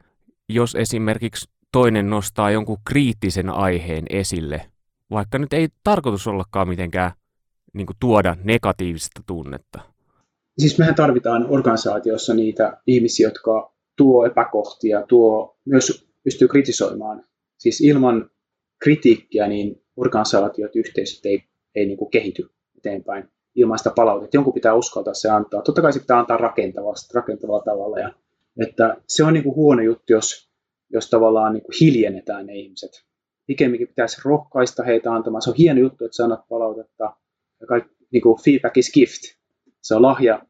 jos 0.50 0.76
esimerkiksi 0.76 1.50
toinen 1.72 2.10
nostaa 2.10 2.52
jonkun 2.52 2.78
kriittisen 2.88 3.50
aiheen 3.50 4.06
esille, 4.10 4.70
vaikka 5.12 5.38
nyt 5.38 5.54
ei 5.54 5.68
tarkoitus 5.84 6.28
ollakaan 6.28 6.68
mitenkään 6.68 7.12
niin 7.74 7.86
kuin 7.86 7.98
tuoda 8.00 8.38
negatiivista 8.44 9.22
tunnetta? 9.28 9.80
Siis 10.60 10.80
mehän 10.80 10.96
tarvitaan 10.96 11.46
organisaatiossa 11.50 12.34
niitä 12.34 12.78
ihmisiä, 12.88 13.28
jotka 13.28 13.74
tuo 13.98 14.26
epäkohtia, 14.26 15.02
tuo 15.08 15.58
myös 15.66 16.10
pystyy 16.24 16.48
kritisoimaan. 16.48 17.24
Siis 17.58 17.82
ilman 17.82 18.30
kritiikkiä 18.84 19.48
niin 19.48 19.82
organisaatiot, 19.98 20.76
yhteisöt 20.76 21.26
ei, 21.26 21.44
ei 21.76 21.86
niin 21.86 21.98
kuin 21.98 22.12
kehity 22.12 22.50
eteenpäin 22.78 23.30
ilman 23.56 23.78
sitä 23.78 23.92
palautetta. 23.96 24.38
Jonkun 24.38 24.54
pitää 24.54 24.74
uskaltaa 24.74 25.14
se 25.14 25.30
antaa. 25.30 25.62
Totta 25.62 25.82
kai 25.82 25.94
se 25.94 26.00
pitää 26.00 26.20
antaa 26.20 26.38
rakentavasti, 26.38 27.14
rakentavalla 27.14 27.64
tavalla. 27.64 28.00
Ja, 28.00 28.14
että 28.62 28.98
se 29.08 29.24
on 29.24 29.34
niin 29.34 29.44
kuin 29.44 29.56
huono 29.56 29.82
juttu, 29.82 30.14
jos, 30.14 30.52
jos 30.90 31.10
tavallaan 31.10 31.54
niin 31.54 31.64
kuin 31.64 31.76
hiljennetään 31.82 32.46
ne 32.46 32.54
ihmiset. 32.54 33.06
Pikemminkin 33.48 33.88
pitäisi 33.88 34.22
rohkaista 34.26 34.84
heitä 34.84 35.14
antamaan. 35.14 35.42
Se 35.42 35.50
on 35.50 35.56
hieno 35.56 35.80
juttu, 35.80 36.06
että 36.06 36.16
sanat 36.16 36.48
palautetta, 36.50 37.16
kaikki, 37.68 37.96
niin 38.12 38.22
kuin 38.22 38.40
feedback 38.44 38.78
is 38.78 38.92
gift. 38.94 39.22
Se 39.82 39.96
on 39.96 40.02
lahja 40.02 40.46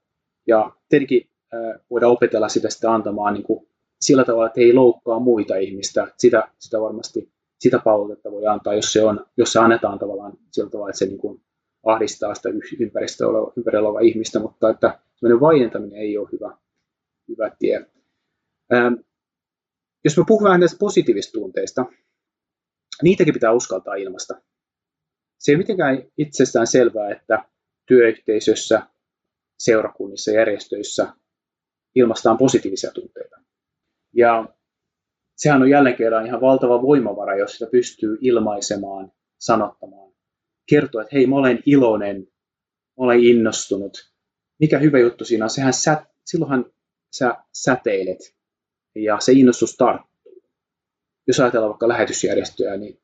ja 0.48 0.72
tietenkin 0.90 1.30
äh, 1.54 1.82
voidaan 1.90 2.12
opetella 2.12 2.50
sitä 2.50 2.70
sitten 2.70 2.90
antamaan 2.90 3.34
niin 3.34 3.44
kuin 3.44 3.68
sillä 4.02 4.24
tavalla, 4.24 4.48
että 4.48 4.62
ei 4.62 4.74
loukkaa 4.74 5.20
muita 5.20 5.56
ihmistä. 5.56 6.08
Sitä, 6.18 6.48
sitä 6.60 6.82
varmasti 6.82 7.32
sitä 7.60 7.80
palautetta 7.80 8.32
voi 8.32 8.48
antaa, 8.48 8.74
jos 8.74 8.94
se, 8.94 9.04
on, 9.04 9.26
jos 9.38 9.52
se 9.52 9.60
annetaan 9.60 10.00
tavallaan 10.00 10.34
sillä 10.52 10.70
tavalla, 10.70 10.90
että 10.90 11.00
se 11.00 11.06
niin 11.06 11.18
kuin 11.18 11.42
ahdistaa 11.86 12.36
sitä 12.36 12.50
ympäristöä 12.80 13.28
oleva, 13.28 13.54
ympärillä 13.58 13.88
olevaa 13.88 14.02
ihmistä, 14.02 14.40
mutta 14.40 14.70
että 14.70 15.00
vaientaminen 15.40 16.00
ei 16.00 16.18
ole 16.18 16.30
hyvä, 16.32 16.58
hyvä 17.28 17.52
tie. 17.60 17.86
Ähm, 18.74 18.94
jos 20.04 20.18
me 20.18 20.24
puhumme 20.28 20.58
näistä 20.58 20.78
positiivista 20.80 21.40
tunteista, 21.40 21.86
niitäkin 23.04 23.34
pitää 23.34 23.52
uskaltaa 23.52 23.96
ilmasta. 23.96 24.42
Se 25.40 25.52
ei 25.52 25.58
mitenkään 25.58 26.04
itsestään 26.18 26.68
selvää, 26.68 27.12
että 27.12 27.46
työyhteisössä, 27.88 28.82
seurakunnissa, 29.60 30.32
järjestöissä 30.32 31.14
ilmastaan 31.96 32.38
positiivisia 32.38 32.92
tunteita. 32.92 33.38
Ja 34.16 34.46
sehän 35.38 35.62
on 35.62 35.70
jälleen 35.70 35.96
kerran 35.96 36.26
ihan 36.26 36.42
valtava 36.42 36.82
voimavara, 36.82 37.38
jos 37.38 37.52
sitä 37.52 37.72
pystyy 37.72 38.18
ilmaisemaan, 38.22 39.12
sanottamaan. 39.40 40.14
Kertoa, 40.70 41.02
että 41.02 41.16
hei, 41.16 41.28
mä 41.28 41.36
olen 41.36 41.60
iloinen, 41.66 42.22
mä 42.98 43.06
olen 43.06 43.20
innostunut. 43.20 44.12
Mikä 44.60 44.80
hyvä 44.80 45.00
juttu 45.00 45.26
siinä 45.26 45.46
on, 45.46 45.50
sehän 45.50 45.74
sä, 45.74 46.06
silloinhan 46.26 46.66
sä 47.16 47.36
säteilet 47.54 48.36
ja 48.96 49.20
se 49.20 49.32
innostus 49.32 49.76
tarttuu. 49.78 50.44
Jos 51.28 51.40
ajatellaan 51.40 51.70
vaikka 51.70 51.88
lähetysjärjestöjä, 51.88 52.78
niin 52.78 53.02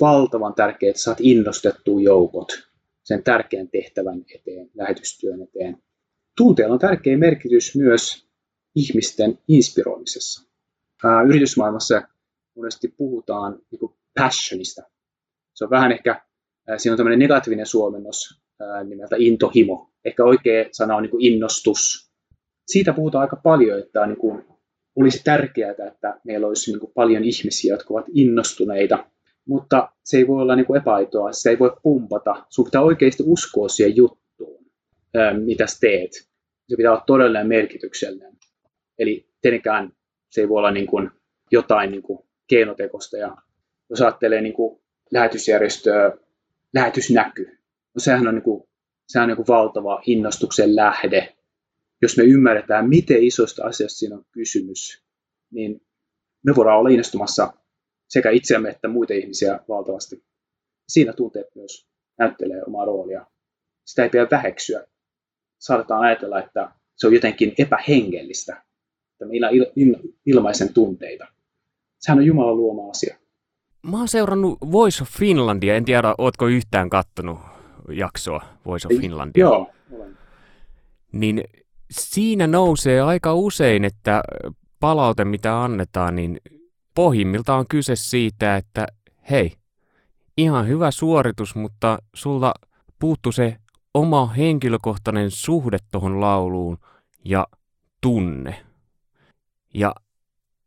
valtavan 0.00 0.54
tärkeää, 0.54 0.90
että 0.90 1.02
saat 1.02 1.18
innostettua 1.20 2.00
joukot 2.00 2.48
sen 3.04 3.22
tärkeän 3.22 3.68
tehtävän 3.68 4.24
eteen, 4.34 4.70
lähetystyön 4.74 5.42
eteen. 5.42 5.82
Tunteella 6.36 6.72
on 6.72 6.78
tärkeä 6.78 7.18
merkitys 7.18 7.76
myös 7.76 8.28
ihmisten 8.74 9.38
inspiroimisessa. 9.48 10.50
Ää, 11.04 11.22
yritysmaailmassa 11.22 12.02
monesti 12.56 12.88
puhutaan 12.88 13.58
niin 13.70 13.78
kuin 13.78 13.92
passionista. 14.18 14.82
Se 15.54 15.64
on 15.64 15.70
vähän 15.70 15.92
ehkä, 15.92 16.22
ää, 16.68 16.78
siinä 16.78 16.92
on 16.92 16.96
tämmöinen 16.96 17.18
negatiivinen 17.18 17.66
suomennos 17.66 18.42
ää, 18.60 18.84
nimeltä 18.84 19.16
intohimo. 19.18 19.90
Ehkä 20.04 20.24
oikea 20.24 20.64
sana 20.72 20.96
on 20.96 21.02
niin 21.02 21.10
kuin 21.10 21.24
innostus. 21.24 22.12
Siitä 22.66 22.92
puhutaan 22.92 23.22
aika 23.22 23.36
paljon, 23.36 23.78
että 23.78 24.00
on 24.00 24.08
niin 24.08 24.18
kuin, 24.18 24.44
olisi 24.96 25.20
tärkeää, 25.24 25.70
että 25.70 26.20
meillä 26.24 26.46
olisi 26.46 26.70
niin 26.70 26.80
kuin 26.80 26.92
paljon 26.94 27.24
ihmisiä, 27.24 27.74
jotka 27.74 27.94
ovat 27.94 28.06
innostuneita, 28.14 29.06
mutta 29.48 29.92
se 30.04 30.16
ei 30.16 30.26
voi 30.28 30.42
olla 30.42 30.56
niin 30.56 30.66
kuin 30.66 30.80
epäaitoa, 30.80 31.32
se 31.32 31.50
ei 31.50 31.58
voi 31.58 31.76
pumpata. 31.82 32.46
Sinun 32.48 32.64
pitää 32.64 32.82
oikeasti 32.82 33.22
uskoa 33.26 33.68
siihen 33.68 33.96
juttuun, 33.96 34.66
mitä 35.44 35.64
teet. 35.80 36.12
Se 36.68 36.76
pitää 36.76 36.92
olla 36.92 37.04
todellinen 37.06 37.48
merkityksellinen. 37.48 38.36
Eli 38.98 39.28
tietenkään 39.40 39.92
se 40.30 40.40
ei 40.40 40.48
voi 40.48 40.58
olla 40.58 40.70
niin 40.70 40.86
kuin 40.86 41.10
jotain 41.50 41.90
niin 41.90 42.02
kuin 42.02 42.18
keinotekosta. 42.48 43.16
Ja 43.16 43.36
jos 43.90 44.00
ajattelee 44.00 44.40
niin 44.40 44.54
kuin 44.54 44.80
lähetysjärjestöä, 45.10 46.12
lähetysnäky, 46.74 47.44
no 47.94 47.98
sehän 47.98 48.28
on, 48.28 48.34
niin 48.34 48.42
kuin, 48.42 48.68
sehän 49.08 49.24
on 49.24 49.28
niin 49.28 49.44
kuin 49.44 49.56
valtava 49.56 50.02
innostuksen 50.06 50.76
lähde. 50.76 51.36
Jos 52.02 52.16
me 52.16 52.24
ymmärretään, 52.24 52.88
miten 52.88 53.22
isosta 53.22 53.64
asiasta 53.64 53.98
siinä 53.98 54.16
on 54.16 54.24
kysymys, 54.32 55.04
niin 55.50 55.80
me 56.42 56.56
voidaan 56.56 56.78
olla 56.78 56.88
innostumassa 56.88 57.52
sekä 58.12 58.30
itseämme 58.30 58.68
että 58.68 58.88
muita 58.88 59.14
ihmisiä 59.14 59.60
valtavasti. 59.68 60.24
Siinä 60.88 61.12
tunteet 61.12 61.46
myös 61.54 61.86
näyttelee 62.18 62.62
omaa 62.66 62.84
roolia. 62.84 63.26
Sitä 63.86 64.02
ei 64.02 64.08
pidä 64.08 64.28
väheksyä. 64.30 64.86
Saatetaan 65.58 66.00
ajatella, 66.00 66.40
että 66.40 66.72
se 66.96 67.06
on 67.06 67.14
jotenkin 67.14 67.54
epähengellistä, 67.58 68.62
että 69.12 69.24
meillä 69.26 69.48
il, 69.50 69.66
il, 69.76 69.94
ilmaisen 70.26 70.74
tunteita. 70.74 71.26
Sehän 72.00 72.18
on 72.18 72.26
Jumalan 72.26 72.56
luoma 72.56 72.90
asia. 72.90 73.16
Mä 73.82 73.98
oon 73.98 74.08
seurannut 74.08 74.58
Voice 74.72 75.02
of 75.02 75.08
Finlandia. 75.18 75.76
En 75.76 75.84
tiedä, 75.84 76.14
ootko 76.18 76.46
yhtään 76.46 76.90
kattonut 76.90 77.38
jaksoa 77.88 78.42
Voice 78.66 78.88
of 78.88 79.00
Finlandia? 79.00 79.40
Joo, 79.40 79.70
olen. 79.92 80.18
Niin 81.12 81.44
siinä 81.90 82.46
nousee 82.46 83.00
aika 83.00 83.34
usein, 83.34 83.84
että 83.84 84.22
palaute, 84.80 85.24
mitä 85.24 85.62
annetaan, 85.62 86.16
niin 86.16 86.40
pohjimmiltaan 86.94 87.58
on 87.58 87.66
kyse 87.68 87.96
siitä, 87.96 88.56
että 88.56 88.86
hei, 89.30 89.52
ihan 90.36 90.68
hyvä 90.68 90.90
suoritus, 90.90 91.54
mutta 91.54 91.98
sulla 92.14 92.54
puuttu 92.98 93.32
se 93.32 93.56
oma 93.94 94.26
henkilökohtainen 94.26 95.30
suhde 95.30 95.78
tuohon 95.90 96.20
lauluun 96.20 96.78
ja 97.24 97.46
tunne. 98.00 98.64
Ja 99.74 99.94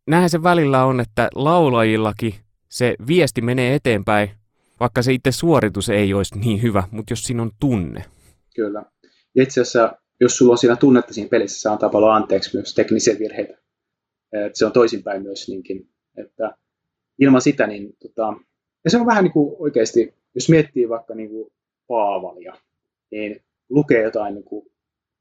näin 0.08 0.30
se 0.30 0.44
välillä 0.44 0.86
on, 0.86 1.00
että 1.00 1.30
laulajillakin 1.36 2.34
se 2.70 2.96
viesti 3.08 3.42
menee 3.42 3.76
eteenpäin, 3.76 4.32
vaikka 4.80 5.02
se 5.02 5.14
itse 5.14 5.32
suoritus 5.32 5.90
ei 5.90 6.14
olisi 6.14 6.40
niin 6.40 6.62
hyvä, 6.62 6.84
mutta 6.92 7.12
jos 7.12 7.24
siinä 7.24 7.42
on 7.42 7.52
tunne. 7.60 8.06
Kyllä. 8.56 8.86
Ja 9.36 9.44
itse 9.44 9.62
asiassa, 9.62 9.96
jos 10.22 10.38
sulla 10.38 10.52
on 10.52 10.58
siinä 10.58 10.76
tunnetta 10.76 11.14
siinä 11.14 11.30
pelissä, 11.30 11.62
se 11.62 11.70
antaa 11.70 11.90
paljon 11.90 12.14
anteeksi 12.14 12.58
myös 12.58 12.74
teknisiä 12.74 13.16
virheitä. 13.20 13.58
Et 14.46 14.56
se 14.56 14.66
on 14.66 14.72
toisinpäin 14.72 15.22
myös 15.24 15.48
niinkin. 15.48 15.90
Että 16.17 16.56
ilman 17.19 17.41
sitä, 17.41 17.67
niin 17.67 17.95
tota, 18.01 18.34
ja 18.84 18.91
se 18.91 18.97
on 18.97 19.06
vähän 19.06 19.23
niin 19.23 19.34
kuin 19.34 19.56
oikeasti, 19.60 20.13
jos 20.36 20.49
miettii 20.49 20.89
vaikka 20.89 21.15
niin 21.15 21.30
kuin 21.30 21.51
Paavalia, 21.88 22.54
niin 23.12 23.41
lukee 23.69 24.04
jotain 24.04 24.34
niin 24.34 24.43
kuin 24.43 24.71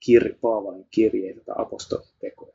kir, 0.05 0.35
Paavalin 0.41 0.87
kirjeitä 0.91 1.41
tai 1.45 1.55
apostolitekoja, 1.59 2.55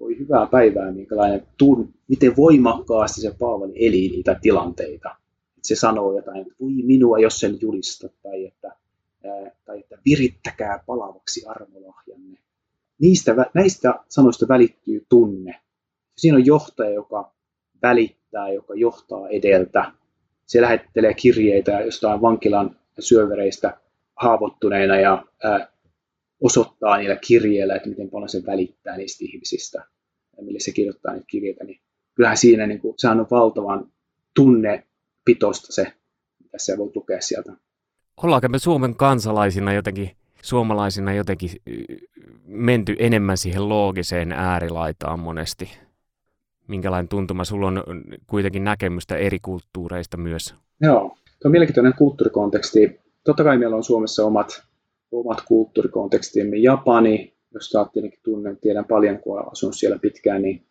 voi 0.00 0.18
hyvää 0.18 0.46
päivää, 0.46 0.92
minkälainen 0.92 1.46
tun, 1.58 1.94
miten 2.08 2.36
voimakkaasti 2.36 3.20
se 3.20 3.34
Paavali 3.38 3.72
eli 3.86 4.08
niitä 4.08 4.38
tilanteita. 4.42 5.08
Että 5.56 5.68
se 5.68 5.76
sanoo 5.76 6.16
jotain, 6.16 6.40
että 6.40 6.54
voi 6.60 6.70
minua, 6.70 7.18
jos 7.18 7.40
sen 7.40 7.58
julista, 7.60 8.08
tai 8.22 8.46
että, 8.46 8.68
ää, 9.24 9.56
tai 9.64 9.80
että 9.80 9.98
virittäkää 10.04 10.82
palavaksi 10.86 11.46
armolahjanne. 11.46 12.38
Niistä, 12.98 13.34
näistä 13.54 13.94
sanoista 14.08 14.48
välittyy 14.48 15.06
tunne. 15.08 15.60
Siinä 16.18 16.36
on 16.36 16.46
johtaja, 16.46 16.90
joka 16.90 17.32
välittää, 17.82 18.48
joka 18.48 18.74
johtaa 18.74 19.28
edeltä. 19.28 19.92
Se 20.46 20.60
lähettelee 20.60 21.14
kirjeitä 21.14 21.80
jostain 21.80 22.22
vankilan 22.22 22.76
syövereistä 22.98 23.80
haavoittuneena 24.16 25.00
ja 25.00 25.26
ää, 25.44 25.72
osoittaa 26.42 26.96
niillä 26.96 27.16
kirjeillä, 27.16 27.76
että 27.76 27.88
miten 27.88 28.10
paljon 28.10 28.28
se 28.28 28.42
välittää 28.46 28.96
niistä 28.96 29.24
ihmisistä 29.24 29.84
ja 30.36 30.42
millä 30.42 30.58
se 30.60 30.72
kirjoittaa 30.72 31.12
niitä 31.12 31.26
kirjeitä, 31.30 31.64
niin 31.64 31.80
kyllähän 32.14 32.36
siinä 32.36 32.66
niin 32.66 32.80
kuin, 32.80 32.94
sehän 32.96 33.20
on 33.20 33.26
valtavan 33.30 33.92
tunnepitoista 34.34 35.72
se, 35.72 35.92
mitä 36.42 36.58
se 36.58 36.78
voi 36.78 36.90
lukea 36.94 37.20
sieltä. 37.20 37.52
Ollaanko 38.22 38.48
me 38.48 38.58
Suomen 38.58 38.94
kansalaisina 38.94 39.72
jotenkin, 39.72 40.10
suomalaisina 40.42 41.14
jotenkin 41.14 41.50
menty 42.46 42.96
enemmän 42.98 43.36
siihen 43.38 43.68
loogiseen 43.68 44.32
äärilaitaan 44.32 45.20
monesti? 45.20 45.87
Minkälainen 46.68 47.08
tuntuma? 47.08 47.44
Sulla 47.44 47.66
on 47.66 47.82
kuitenkin 48.26 48.64
näkemystä 48.64 49.16
eri 49.16 49.38
kulttuureista 49.38 50.16
myös. 50.16 50.54
Joo, 50.80 51.00
tuo 51.02 51.48
on 51.48 51.50
mielenkiintoinen 51.50 51.94
kulttuurikonteksti. 51.98 53.00
Totta 53.24 53.44
kai 53.44 53.58
meillä 53.58 53.76
on 53.76 53.84
Suomessa 53.84 54.24
omat 54.24 54.68
omat 55.12 55.42
kulttuurikontekstimme. 55.48 56.56
Japani, 56.56 57.34
jos 57.54 57.70
sä 57.70 57.86
tietenkin 57.92 58.20
tunnen, 58.22 58.56
tiedän 58.56 58.84
paljon, 58.84 59.18
kun 59.18 59.38
olen 59.38 59.52
asunut 59.52 59.76
siellä 59.76 59.98
pitkään, 59.98 60.42
niin 60.42 60.66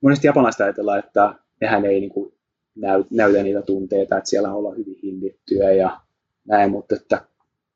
monesti 0.00 0.26
japanaista 0.26 0.64
ajatellaan, 0.64 0.98
että 0.98 1.34
nehän 1.60 1.84
ei 1.84 2.00
niin 2.00 2.10
kuin 2.10 2.32
näy, 2.74 3.04
näytä 3.10 3.42
niitä 3.42 3.62
tunteita, 3.62 4.18
että 4.18 4.30
siellä 4.30 4.54
ollaan 4.54 4.76
hyvin 4.76 4.98
hillittyä 5.02 5.70
ja 5.72 6.00
näin, 6.44 6.70
mutta 6.70 6.94
että 6.94 7.26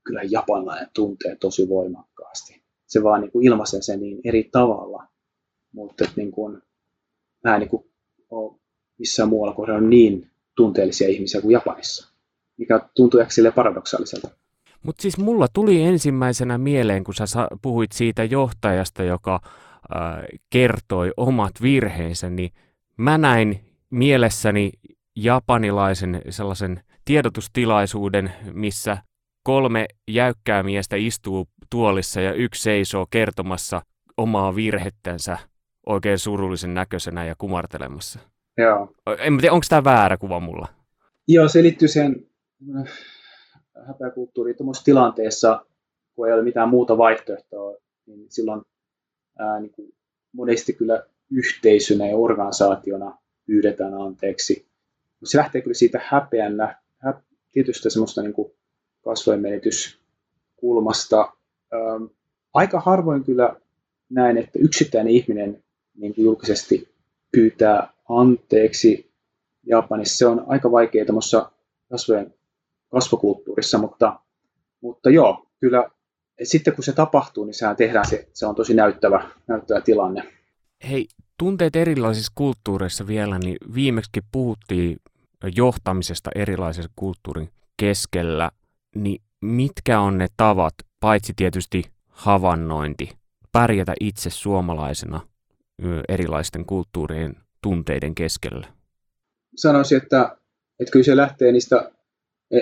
kyllä 0.04 0.22
japanilainen 0.30 0.88
tuntee 0.94 1.36
tosi 1.36 1.68
voimakkaasti. 1.68 2.62
Se 2.86 3.02
vaan 3.02 3.20
niin 3.20 3.30
kuin 3.30 3.46
ilmaisee 3.46 3.82
sen 3.82 4.00
niin 4.00 4.20
eri 4.24 4.48
tavalla, 4.52 5.04
mutta 5.72 6.04
että 6.04 6.16
niin 6.16 6.32
kuin, 6.32 6.62
mä 7.44 7.54
en 7.54 7.60
niin 7.60 7.68
kuin 7.68 7.84
ole 8.30 8.60
missään 8.98 9.28
muualla 9.28 9.54
kohdalla 9.54 9.80
niin 9.80 10.30
tunteellisia 10.56 11.08
ihmisiä 11.08 11.40
kuin 11.40 11.52
Japanissa, 11.52 12.12
mikä 12.56 12.80
tuntuu 12.94 13.20
ehkä 13.20 13.32
sille 13.32 13.50
paradoksaaliselta. 13.50 14.28
Mutta 14.82 15.02
siis 15.02 15.18
mulla 15.18 15.46
tuli 15.52 15.82
ensimmäisenä 15.82 16.58
mieleen, 16.58 17.04
kun 17.04 17.14
sä 17.14 17.48
puhuit 17.62 17.92
siitä 17.92 18.24
johtajasta, 18.24 19.02
joka 19.02 19.40
äh, 19.44 20.24
kertoi 20.50 21.12
omat 21.16 21.52
virheensä, 21.62 22.30
niin 22.30 22.50
mä 22.96 23.18
näin 23.18 23.60
mielessäni 23.90 24.72
japanilaisen 25.16 26.22
sellaisen 26.28 26.82
tiedotustilaisuuden, 27.04 28.32
missä 28.52 28.98
kolme 29.42 29.86
jäykkää 30.08 30.62
miestä 30.62 30.96
istuu 30.96 31.48
tuolissa 31.70 32.20
ja 32.20 32.32
yksi 32.32 32.62
seisoo 32.62 33.06
kertomassa 33.10 33.82
omaa 34.16 34.54
virhettänsä 34.54 35.38
oikein 35.86 36.18
surullisen 36.18 36.74
näköisenä 36.74 37.24
ja 37.24 37.34
kumartelemassa. 37.38 38.18
Joo. 38.58 38.92
En 39.18 39.38
tiedä, 39.38 39.52
onko 39.52 39.66
tämä 39.68 39.84
väärä 39.84 40.16
kuva 40.16 40.40
mulla? 40.40 40.68
Joo, 41.28 41.48
se 41.48 41.62
liittyy 41.62 41.88
siihen 41.88 42.26
häpeäkulttuuriin 43.86 44.56
tuommoisessa 44.56 44.84
tilanteessa, 44.84 45.66
kun 46.14 46.28
ei 46.28 46.34
ole 46.34 46.42
mitään 46.42 46.68
muuta 46.68 46.98
vaihtoehtoa, 46.98 47.76
niin 48.06 48.26
silloin 48.28 48.62
ää, 49.38 49.60
niin 49.60 49.72
kuin 49.72 49.92
monesti 50.32 50.72
kyllä 50.72 51.06
yhteisönä 51.30 52.06
ja 52.06 52.16
organisaationa 52.16 53.18
pyydetään 53.46 53.94
anteeksi. 53.94 54.66
Se 55.24 55.38
lähtee 55.38 55.60
kyllä 55.60 55.74
siitä 55.74 56.00
häpeän, 56.04 56.52
hä, 56.98 57.14
tietystä 57.52 57.90
semmoista 57.90 58.22
niin 58.22 58.34
kasvojen 59.04 59.40
menetyskulmasta. 59.40 61.32
Ähm, 61.74 62.04
aika 62.54 62.80
harvoin 62.80 63.24
kyllä 63.24 63.56
näen, 64.10 64.38
että 64.38 64.58
yksittäinen 64.58 65.12
ihminen 65.12 65.62
niin 65.94 66.14
julkisesti 66.16 66.94
pyytää 67.32 67.92
anteeksi 68.08 69.12
Japanissa. 69.66 70.18
Se 70.18 70.26
on 70.26 70.44
aika 70.46 70.72
vaikea 70.72 71.04
tämmöisessä 71.04 71.50
kasvojen 71.90 72.34
kasvokulttuurissa, 72.88 73.78
mutta, 73.78 74.20
mutta 74.80 75.10
joo, 75.10 75.46
kyllä 75.60 75.90
sitten 76.42 76.74
kun 76.74 76.84
se 76.84 76.92
tapahtuu, 76.92 77.44
niin 77.44 77.54
sehän 77.54 77.76
tehdään, 77.76 78.08
se, 78.08 78.28
se 78.32 78.46
on 78.46 78.54
tosi 78.54 78.74
näyttävä, 78.74 79.30
näyttävä 79.46 79.80
tilanne. 79.80 80.32
Hei, 80.90 81.08
tunteet 81.38 81.76
erilaisissa 81.76 82.32
kulttuureissa 82.34 83.06
vielä, 83.06 83.38
niin 83.38 83.56
viimeksi 83.74 84.10
puhuttiin 84.32 84.96
johtamisesta 85.56 86.30
erilaisen 86.34 86.84
kulttuurin 86.96 87.48
keskellä, 87.76 88.50
niin 88.94 89.22
mitkä 89.40 90.00
on 90.00 90.18
ne 90.18 90.26
tavat, 90.36 90.74
paitsi 91.00 91.32
tietysti 91.36 91.82
havainnointi, 92.08 93.10
pärjätä 93.52 93.94
itse 94.00 94.30
suomalaisena 94.30 95.20
erilaisten 96.08 96.66
kulttuurien 96.66 97.36
tunteiden 97.62 98.14
keskellä? 98.14 98.66
Sanoisin, 99.56 99.98
että, 99.98 100.36
että 100.80 100.92
kyllä 100.92 101.04
se 101.04 101.16
lähtee 101.16 101.52
niistä, 101.52 101.90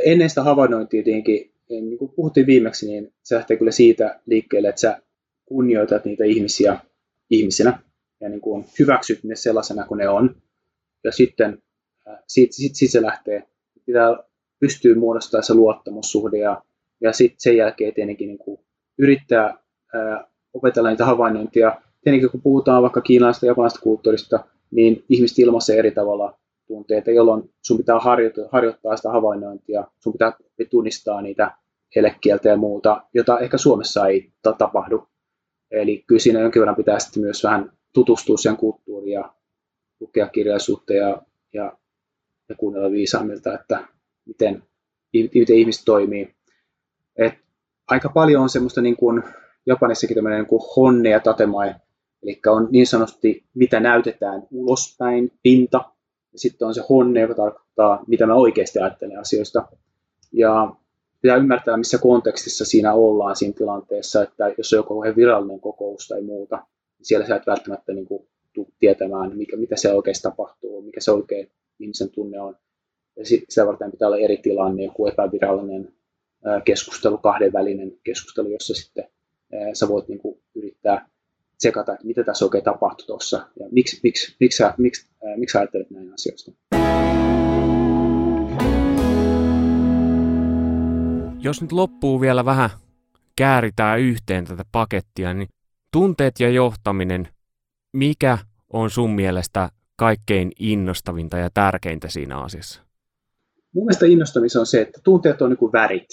ennen 0.04 0.28
sitä 0.28 0.42
havainnointia 0.42 1.02
tietenkin, 1.02 1.52
niin 1.68 1.98
kuin 1.98 2.12
puhuttiin 2.16 2.46
viimeksi, 2.46 2.86
niin 2.86 3.12
se 3.22 3.34
lähtee 3.34 3.56
kyllä 3.56 3.72
siitä 3.72 4.20
liikkeelle, 4.26 4.68
että 4.68 4.80
sä 4.80 5.02
kunnioitat 5.44 6.04
niitä 6.04 6.24
ihmisiä 6.24 6.80
ihmisinä 7.30 7.78
ja 8.20 8.28
niin 8.28 8.40
kuin 8.40 8.64
hyväksyt 8.78 9.24
ne 9.24 9.36
sellaisena 9.36 9.86
kuin 9.86 9.98
ne 9.98 10.08
on. 10.08 10.36
Ja 11.04 11.12
sitten 11.12 11.62
siitä, 12.26 12.54
siitä, 12.56 12.76
siitä 12.76 12.92
se 12.92 13.02
lähtee. 13.02 13.42
Pitää 13.86 14.16
pystyy 14.60 14.94
muodostamaan 14.94 15.44
se 15.44 15.54
luottamussuhde 15.54 16.38
ja, 16.38 16.62
ja 17.00 17.12
sitten 17.12 17.40
sen 17.40 17.56
jälkeen 17.56 17.94
tietenkin 17.94 18.28
niin 18.28 18.38
kuin 18.38 18.60
yrittää 18.98 19.58
ää, 19.94 20.24
opetella 20.52 20.90
niitä 20.90 21.04
havainnointia. 21.04 21.80
Tietenkin 22.04 22.30
kun 22.30 22.42
puhutaan 22.42 22.82
vaikka 22.82 23.00
kiinalaisesta 23.00 23.46
ja 23.46 23.50
japanilaisesta 23.50 23.82
kulttuurista, 23.82 24.44
niin 24.70 25.04
ihmiset 25.08 25.38
ilmaisee 25.38 25.78
eri 25.78 25.90
tavalla 25.90 26.38
tunteita, 26.66 27.10
jolloin 27.10 27.50
sun 27.62 27.76
pitää 27.76 27.98
harjoittaa, 27.98 28.44
harjoittaa 28.52 28.96
sitä 28.96 29.10
havainnointia, 29.10 29.84
sun 29.98 30.12
pitää 30.12 30.32
tunnistaa 30.70 31.22
niitä 31.22 31.50
elekieltä 31.96 32.48
ja 32.48 32.56
muuta, 32.56 33.02
jota 33.14 33.38
ehkä 33.38 33.58
Suomessa 33.58 34.06
ei 34.06 34.32
tapahdu. 34.58 35.08
Eli 35.70 36.04
kyllä 36.06 36.20
siinä 36.20 36.40
jonkin 36.40 36.60
verran 36.60 36.76
pitää 36.76 36.98
sitten 36.98 37.22
myös 37.22 37.44
vähän 37.44 37.72
tutustua 37.92 38.36
sen 38.36 38.56
kulttuuriin 38.56 39.12
ja 39.12 39.32
lukea 40.00 40.28
kirjallisuutta 40.28 40.92
ja, 40.92 41.22
ja, 41.52 41.72
ja 42.48 42.54
kuunnella 42.54 42.90
viisaammilta, 42.90 43.54
että 43.54 43.88
miten, 44.26 44.62
miten 45.12 45.56
ihmiset 45.56 45.82
toimii. 45.84 46.34
Et 47.16 47.34
aika 47.88 48.08
paljon 48.08 48.42
on 48.42 48.48
semmoista 48.48 48.80
niin 48.80 48.96
kuin 48.96 49.22
Japanissakin 49.66 50.14
tämmöinen 50.14 50.46
niin 50.50 50.60
honne 50.76 51.10
ja 51.10 51.20
tatemai, 51.20 51.74
eli 52.22 52.40
on 52.46 52.68
niin 52.70 52.86
sanotusti, 52.86 53.44
mitä 53.54 53.80
näytetään 53.80 54.42
ulospäin, 54.50 55.32
pinta, 55.42 55.84
ja 56.32 56.38
sitten 56.38 56.68
on 56.68 56.74
se 56.74 56.82
honne, 56.88 57.20
joka 57.20 57.34
tarkoittaa, 57.34 58.04
mitä 58.06 58.26
mä 58.26 58.34
oikeasti 58.34 58.78
ajattelen 58.78 59.20
asioista. 59.20 59.68
Ja 60.32 60.74
pitää 61.22 61.36
ymmärtää, 61.36 61.76
missä 61.76 61.98
kontekstissa 61.98 62.64
siinä 62.64 62.94
ollaan 62.94 63.36
siinä 63.36 63.54
tilanteessa, 63.54 64.22
että 64.22 64.54
jos 64.58 64.72
on 64.72 64.76
joku 64.76 65.02
virallinen 65.16 65.60
kokous 65.60 66.08
tai 66.08 66.22
muuta, 66.22 66.56
niin 66.98 67.06
siellä 67.06 67.26
sä 67.26 67.36
et 67.36 67.46
välttämättä 67.46 67.92
niin 67.92 68.06
kuin, 68.06 68.28
tietämään, 68.78 69.36
mikä, 69.36 69.56
mitä 69.56 69.76
se 69.76 69.92
oikeasti 69.92 70.22
tapahtuu, 70.22 70.82
mikä 70.82 71.00
se 71.00 71.10
oikein 71.10 71.50
ihmisen 71.78 72.10
tunne 72.10 72.40
on. 72.40 72.56
Ja 73.16 73.24
sitä 73.26 73.66
varten 73.66 73.90
pitää 73.90 74.08
olla 74.08 74.18
eri 74.18 74.36
tilanne, 74.36 74.84
joku 74.84 75.06
epävirallinen 75.06 75.92
keskustelu, 76.64 77.18
kahdenvälinen 77.18 77.92
keskustelu, 78.04 78.48
jossa 78.48 78.74
sitten 78.74 79.08
sä 79.72 79.88
voit 79.88 80.08
niin 80.08 80.18
kuin 80.18 80.40
yrittää 80.54 81.08
tsekata, 81.58 81.92
että 81.92 82.06
mitä 82.06 82.24
tässä 82.24 82.44
oikein 82.44 82.64
tapahtui 82.64 83.06
tuossa 83.06 83.36
ja 83.60 83.66
miksi, 83.70 84.00
miksi, 84.02 84.36
miksi, 84.40 84.62
miksi, 84.78 85.10
miksi 85.36 85.52
sä 85.52 85.58
ajattelet 85.58 85.90
näin 85.90 86.14
asioista. 86.14 86.52
Jos 91.40 91.62
nyt 91.62 91.72
loppuu 91.72 92.20
vielä 92.20 92.44
vähän 92.44 92.70
kääritään 93.36 94.00
yhteen 94.00 94.44
tätä 94.44 94.64
pakettia, 94.72 95.34
niin 95.34 95.48
tunteet 95.92 96.40
ja 96.40 96.50
johtaminen, 96.50 97.28
mikä 97.92 98.38
on 98.72 98.90
sun 98.90 99.10
mielestä 99.10 99.68
kaikkein 99.96 100.52
innostavinta 100.58 101.38
ja 101.38 101.50
tärkeintä 101.54 102.08
siinä 102.08 102.40
asiassa? 102.40 102.82
Mun 103.74 103.84
mielestä 103.84 104.06
innostavissa 104.06 104.60
on 104.60 104.66
se, 104.66 104.80
että 104.80 105.00
tunteet 105.04 105.42
on 105.42 105.50
niin 105.50 105.58
kuin 105.58 105.72
värit. 105.72 106.08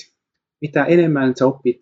Mitä 0.61 0.85
enemmän 0.85 1.33
sä 1.35 1.45
opit 1.45 1.81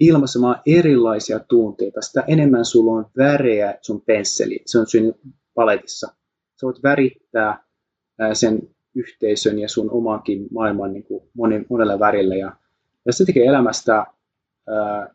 ilmaisemaan 0.00 0.60
erilaisia 0.66 1.38
tunteita, 1.38 2.00
sitä 2.00 2.24
enemmän 2.26 2.64
sulla 2.64 2.92
on 2.92 3.10
värejä 3.16 3.78
sun 3.82 4.00
pensseli, 4.00 4.62
se 4.66 4.78
on 4.78 4.86
sun 4.86 5.14
paletissa. 5.54 6.06
Sä 6.60 6.66
voit 6.66 6.82
värittää 6.82 7.64
sen 8.32 8.68
yhteisön 8.94 9.58
ja 9.58 9.68
sun 9.68 9.90
omankin 9.90 10.46
maailman 10.50 10.92
niin 10.92 11.04
kuin 11.04 11.22
monella 11.68 11.98
värillä. 11.98 12.34
Ja, 12.34 12.56
ja 13.06 13.12
se 13.12 13.24
tekee 13.24 13.46
elämästä 13.46 14.06
ää, 14.68 15.14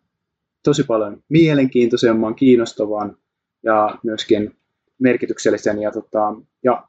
tosi 0.64 0.84
paljon 0.84 1.24
mielenkiintoisemman, 1.30 2.36
kiinnostavan 2.36 3.18
ja 3.64 4.00
myöskin 4.04 4.56
merkityksellisen. 5.00 5.82
Ja, 5.82 5.92
tota, 5.92 6.36
ja, 6.64 6.88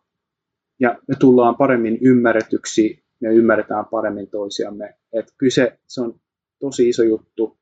ja 0.81 0.99
me 1.09 1.15
tullaan 1.19 1.57
paremmin 1.57 1.99
ymmärretyksi, 2.01 3.03
me 3.21 3.29
ymmärretään 3.29 3.85
paremmin 3.85 4.29
toisiamme. 4.29 4.95
Et 5.13 5.33
kyse, 5.39 5.79
se 5.87 6.01
on 6.01 6.21
tosi 6.59 6.89
iso 6.89 7.03
juttu. 7.03 7.59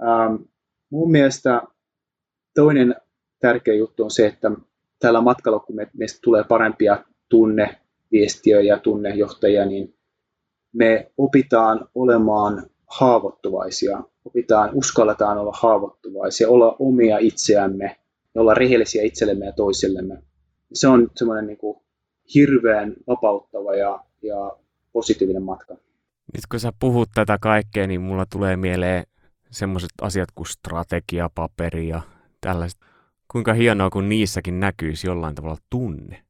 Ähm, 0.00 0.42
mun 0.90 1.10
mielestä 1.10 1.62
toinen 2.54 2.94
tärkeä 3.40 3.74
juttu 3.74 4.04
on 4.04 4.10
se, 4.10 4.26
että 4.26 4.50
tällä 4.98 5.20
matkalla, 5.20 5.58
kun 5.58 5.76
me, 5.76 5.90
meistä 5.96 6.18
tulee 6.22 6.44
parempia 6.44 7.04
tunneviestiöjä 7.28 8.74
ja 8.74 8.78
tunnejohtajia, 8.78 9.66
niin 9.66 9.94
me 10.72 11.12
opitaan 11.18 11.88
olemaan 11.94 12.66
haavoittuvaisia, 12.86 14.02
opitaan, 14.24 14.70
uskalletaan 14.72 15.38
olla 15.38 15.52
haavoittuvaisia, 15.60 16.48
olla 16.48 16.76
omia 16.78 17.18
itseämme, 17.18 17.96
olla 18.34 18.54
rehellisiä 18.54 19.02
itsellemme 19.02 19.46
ja 19.46 19.52
toisillemme. 19.52 20.22
Se 20.72 20.88
on 20.88 21.10
semmoinen 21.16 21.46
niin 21.46 21.58
kuin 21.58 21.80
hirveän 22.34 22.94
vapauttava 23.06 23.74
ja, 23.74 24.04
ja 24.22 24.56
positiivinen 24.92 25.42
matka. 25.42 25.74
Nyt 26.34 26.46
kun 26.50 26.60
sä 26.60 26.72
puhut 26.80 27.08
tätä 27.14 27.38
kaikkea, 27.40 27.86
niin 27.86 28.00
mulla 28.00 28.24
tulee 28.32 28.56
mieleen 28.56 29.04
semmoiset 29.52 29.90
asiat 30.00 30.28
kuin 30.34 30.46
strategiapaperi 30.46 31.88
ja 31.88 32.00
tällaiset. 32.40 32.80
Kuinka 33.32 33.52
hienoa, 33.52 33.90
kun 33.90 34.08
niissäkin 34.08 34.60
näkyisi 34.60 35.06
jollain 35.06 35.34
tavalla 35.34 35.56
tunne. 35.70 36.22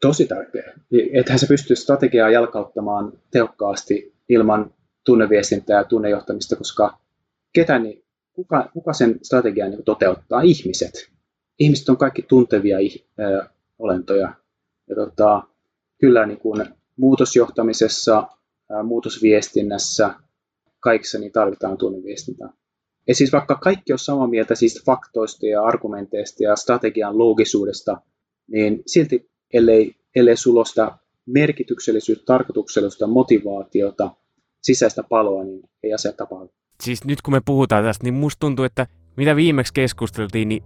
Tosi 0.00 0.26
tärkeä. 0.26 0.72
Ethän 1.12 1.38
se 1.38 1.46
pystyy 1.46 1.76
strategiaa 1.76 2.30
jalkauttamaan 2.30 3.12
tehokkaasti 3.30 4.14
ilman 4.28 4.74
tunneviestintää 5.04 5.76
ja 5.76 5.84
tunnejohtamista, 5.84 6.56
koska 6.56 6.98
ketä, 7.52 7.78
niin, 7.78 8.04
kuka, 8.32 8.70
kuka 8.72 8.92
sen 8.92 9.18
strategian 9.22 9.70
niin 9.70 9.84
toteuttaa? 9.84 10.40
Ihmiset. 10.40 11.10
Ihmiset 11.58 11.88
on 11.88 11.96
kaikki 11.96 12.22
tuntevia 12.22 12.76
äh, 12.76 13.48
olentoja. 13.78 14.34
Ja 14.88 14.94
tota, 14.94 15.42
kyllä 16.00 16.26
niin 16.26 16.38
kuin 16.38 16.66
muutosjohtamisessa, 16.96 18.18
äh, 18.18 18.84
muutosviestinnässä, 18.84 20.14
kaikissa 20.86 21.18
niin 21.18 21.32
tarvitaan 21.32 21.78
tunneviestintää. 21.78 22.48
Ja 23.08 23.14
siis 23.14 23.32
vaikka 23.32 23.54
kaikki 23.54 23.92
on 23.92 23.98
samaa 23.98 24.26
mieltä 24.26 24.54
siis 24.54 24.82
faktoista 24.86 25.46
ja 25.46 25.62
argumenteista 25.62 26.44
ja 26.44 26.56
strategian 26.56 27.18
loogisuudesta, 27.18 28.00
niin 28.50 28.82
silti 28.86 29.30
ellei, 29.52 29.94
ellei 30.16 30.36
sulla 30.36 30.60
ole 30.60 30.66
sitä 30.66 30.98
merkityksellisyyttä, 31.26 32.24
tarkoituksellisuutta, 32.26 33.06
motivaatiota, 33.06 34.10
sisäistä 34.62 35.02
paloa, 35.02 35.44
niin 35.44 35.60
ei 35.82 35.92
asia 35.92 36.12
tapahdu. 36.12 36.50
Siis 36.82 37.04
nyt 37.04 37.22
kun 37.22 37.34
me 37.34 37.40
puhutaan 37.44 37.84
tästä, 37.84 38.04
niin 38.04 38.14
musta 38.14 38.40
tuntuu, 38.40 38.64
että 38.64 38.86
mitä 39.16 39.36
viimeksi 39.36 39.74
keskusteltiin, 39.74 40.48
niin 40.48 40.62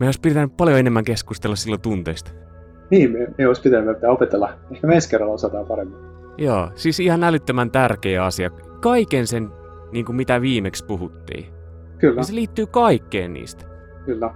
me 0.00 0.06
olisi 0.06 0.20
pitänyt 0.20 0.56
paljon 0.56 0.78
enemmän 0.78 1.04
keskustella 1.04 1.56
silloin 1.56 1.82
tunteista. 1.82 2.30
Niin, 2.90 3.12
me, 3.12 3.26
me 3.38 3.48
olisi 3.48 3.62
pitänyt 3.62 3.96
opetella. 4.08 4.58
Ehkä 4.72 4.86
me 4.86 4.94
ensi 4.94 5.10
kerralla 5.10 5.34
osataan 5.34 5.66
paremmin. 5.66 5.98
Joo, 6.38 6.70
siis 6.74 7.00
ihan 7.00 7.24
älyttömän 7.24 7.70
tärkeä 7.70 8.24
asia 8.24 8.50
kaiken 8.86 9.26
sen, 9.26 9.52
niin 9.92 10.04
kuin 10.04 10.16
mitä 10.16 10.40
viimeksi 10.40 10.84
puhuttiin. 10.84 11.46
Kyllä. 11.98 12.20
Ja 12.20 12.24
se 12.24 12.34
liittyy 12.34 12.66
kaikkeen 12.66 13.32
niistä. 13.32 13.64
Kyllä. 14.04 14.34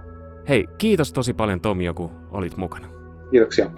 Hei, 0.49 0.67
kiitos 0.77 1.13
tosi 1.13 1.33
paljon 1.33 1.61
Tomi, 1.61 1.85
kun 1.95 2.11
olit 2.31 2.57
mukana. 2.57 2.87
Kiitoksia. 3.31 3.71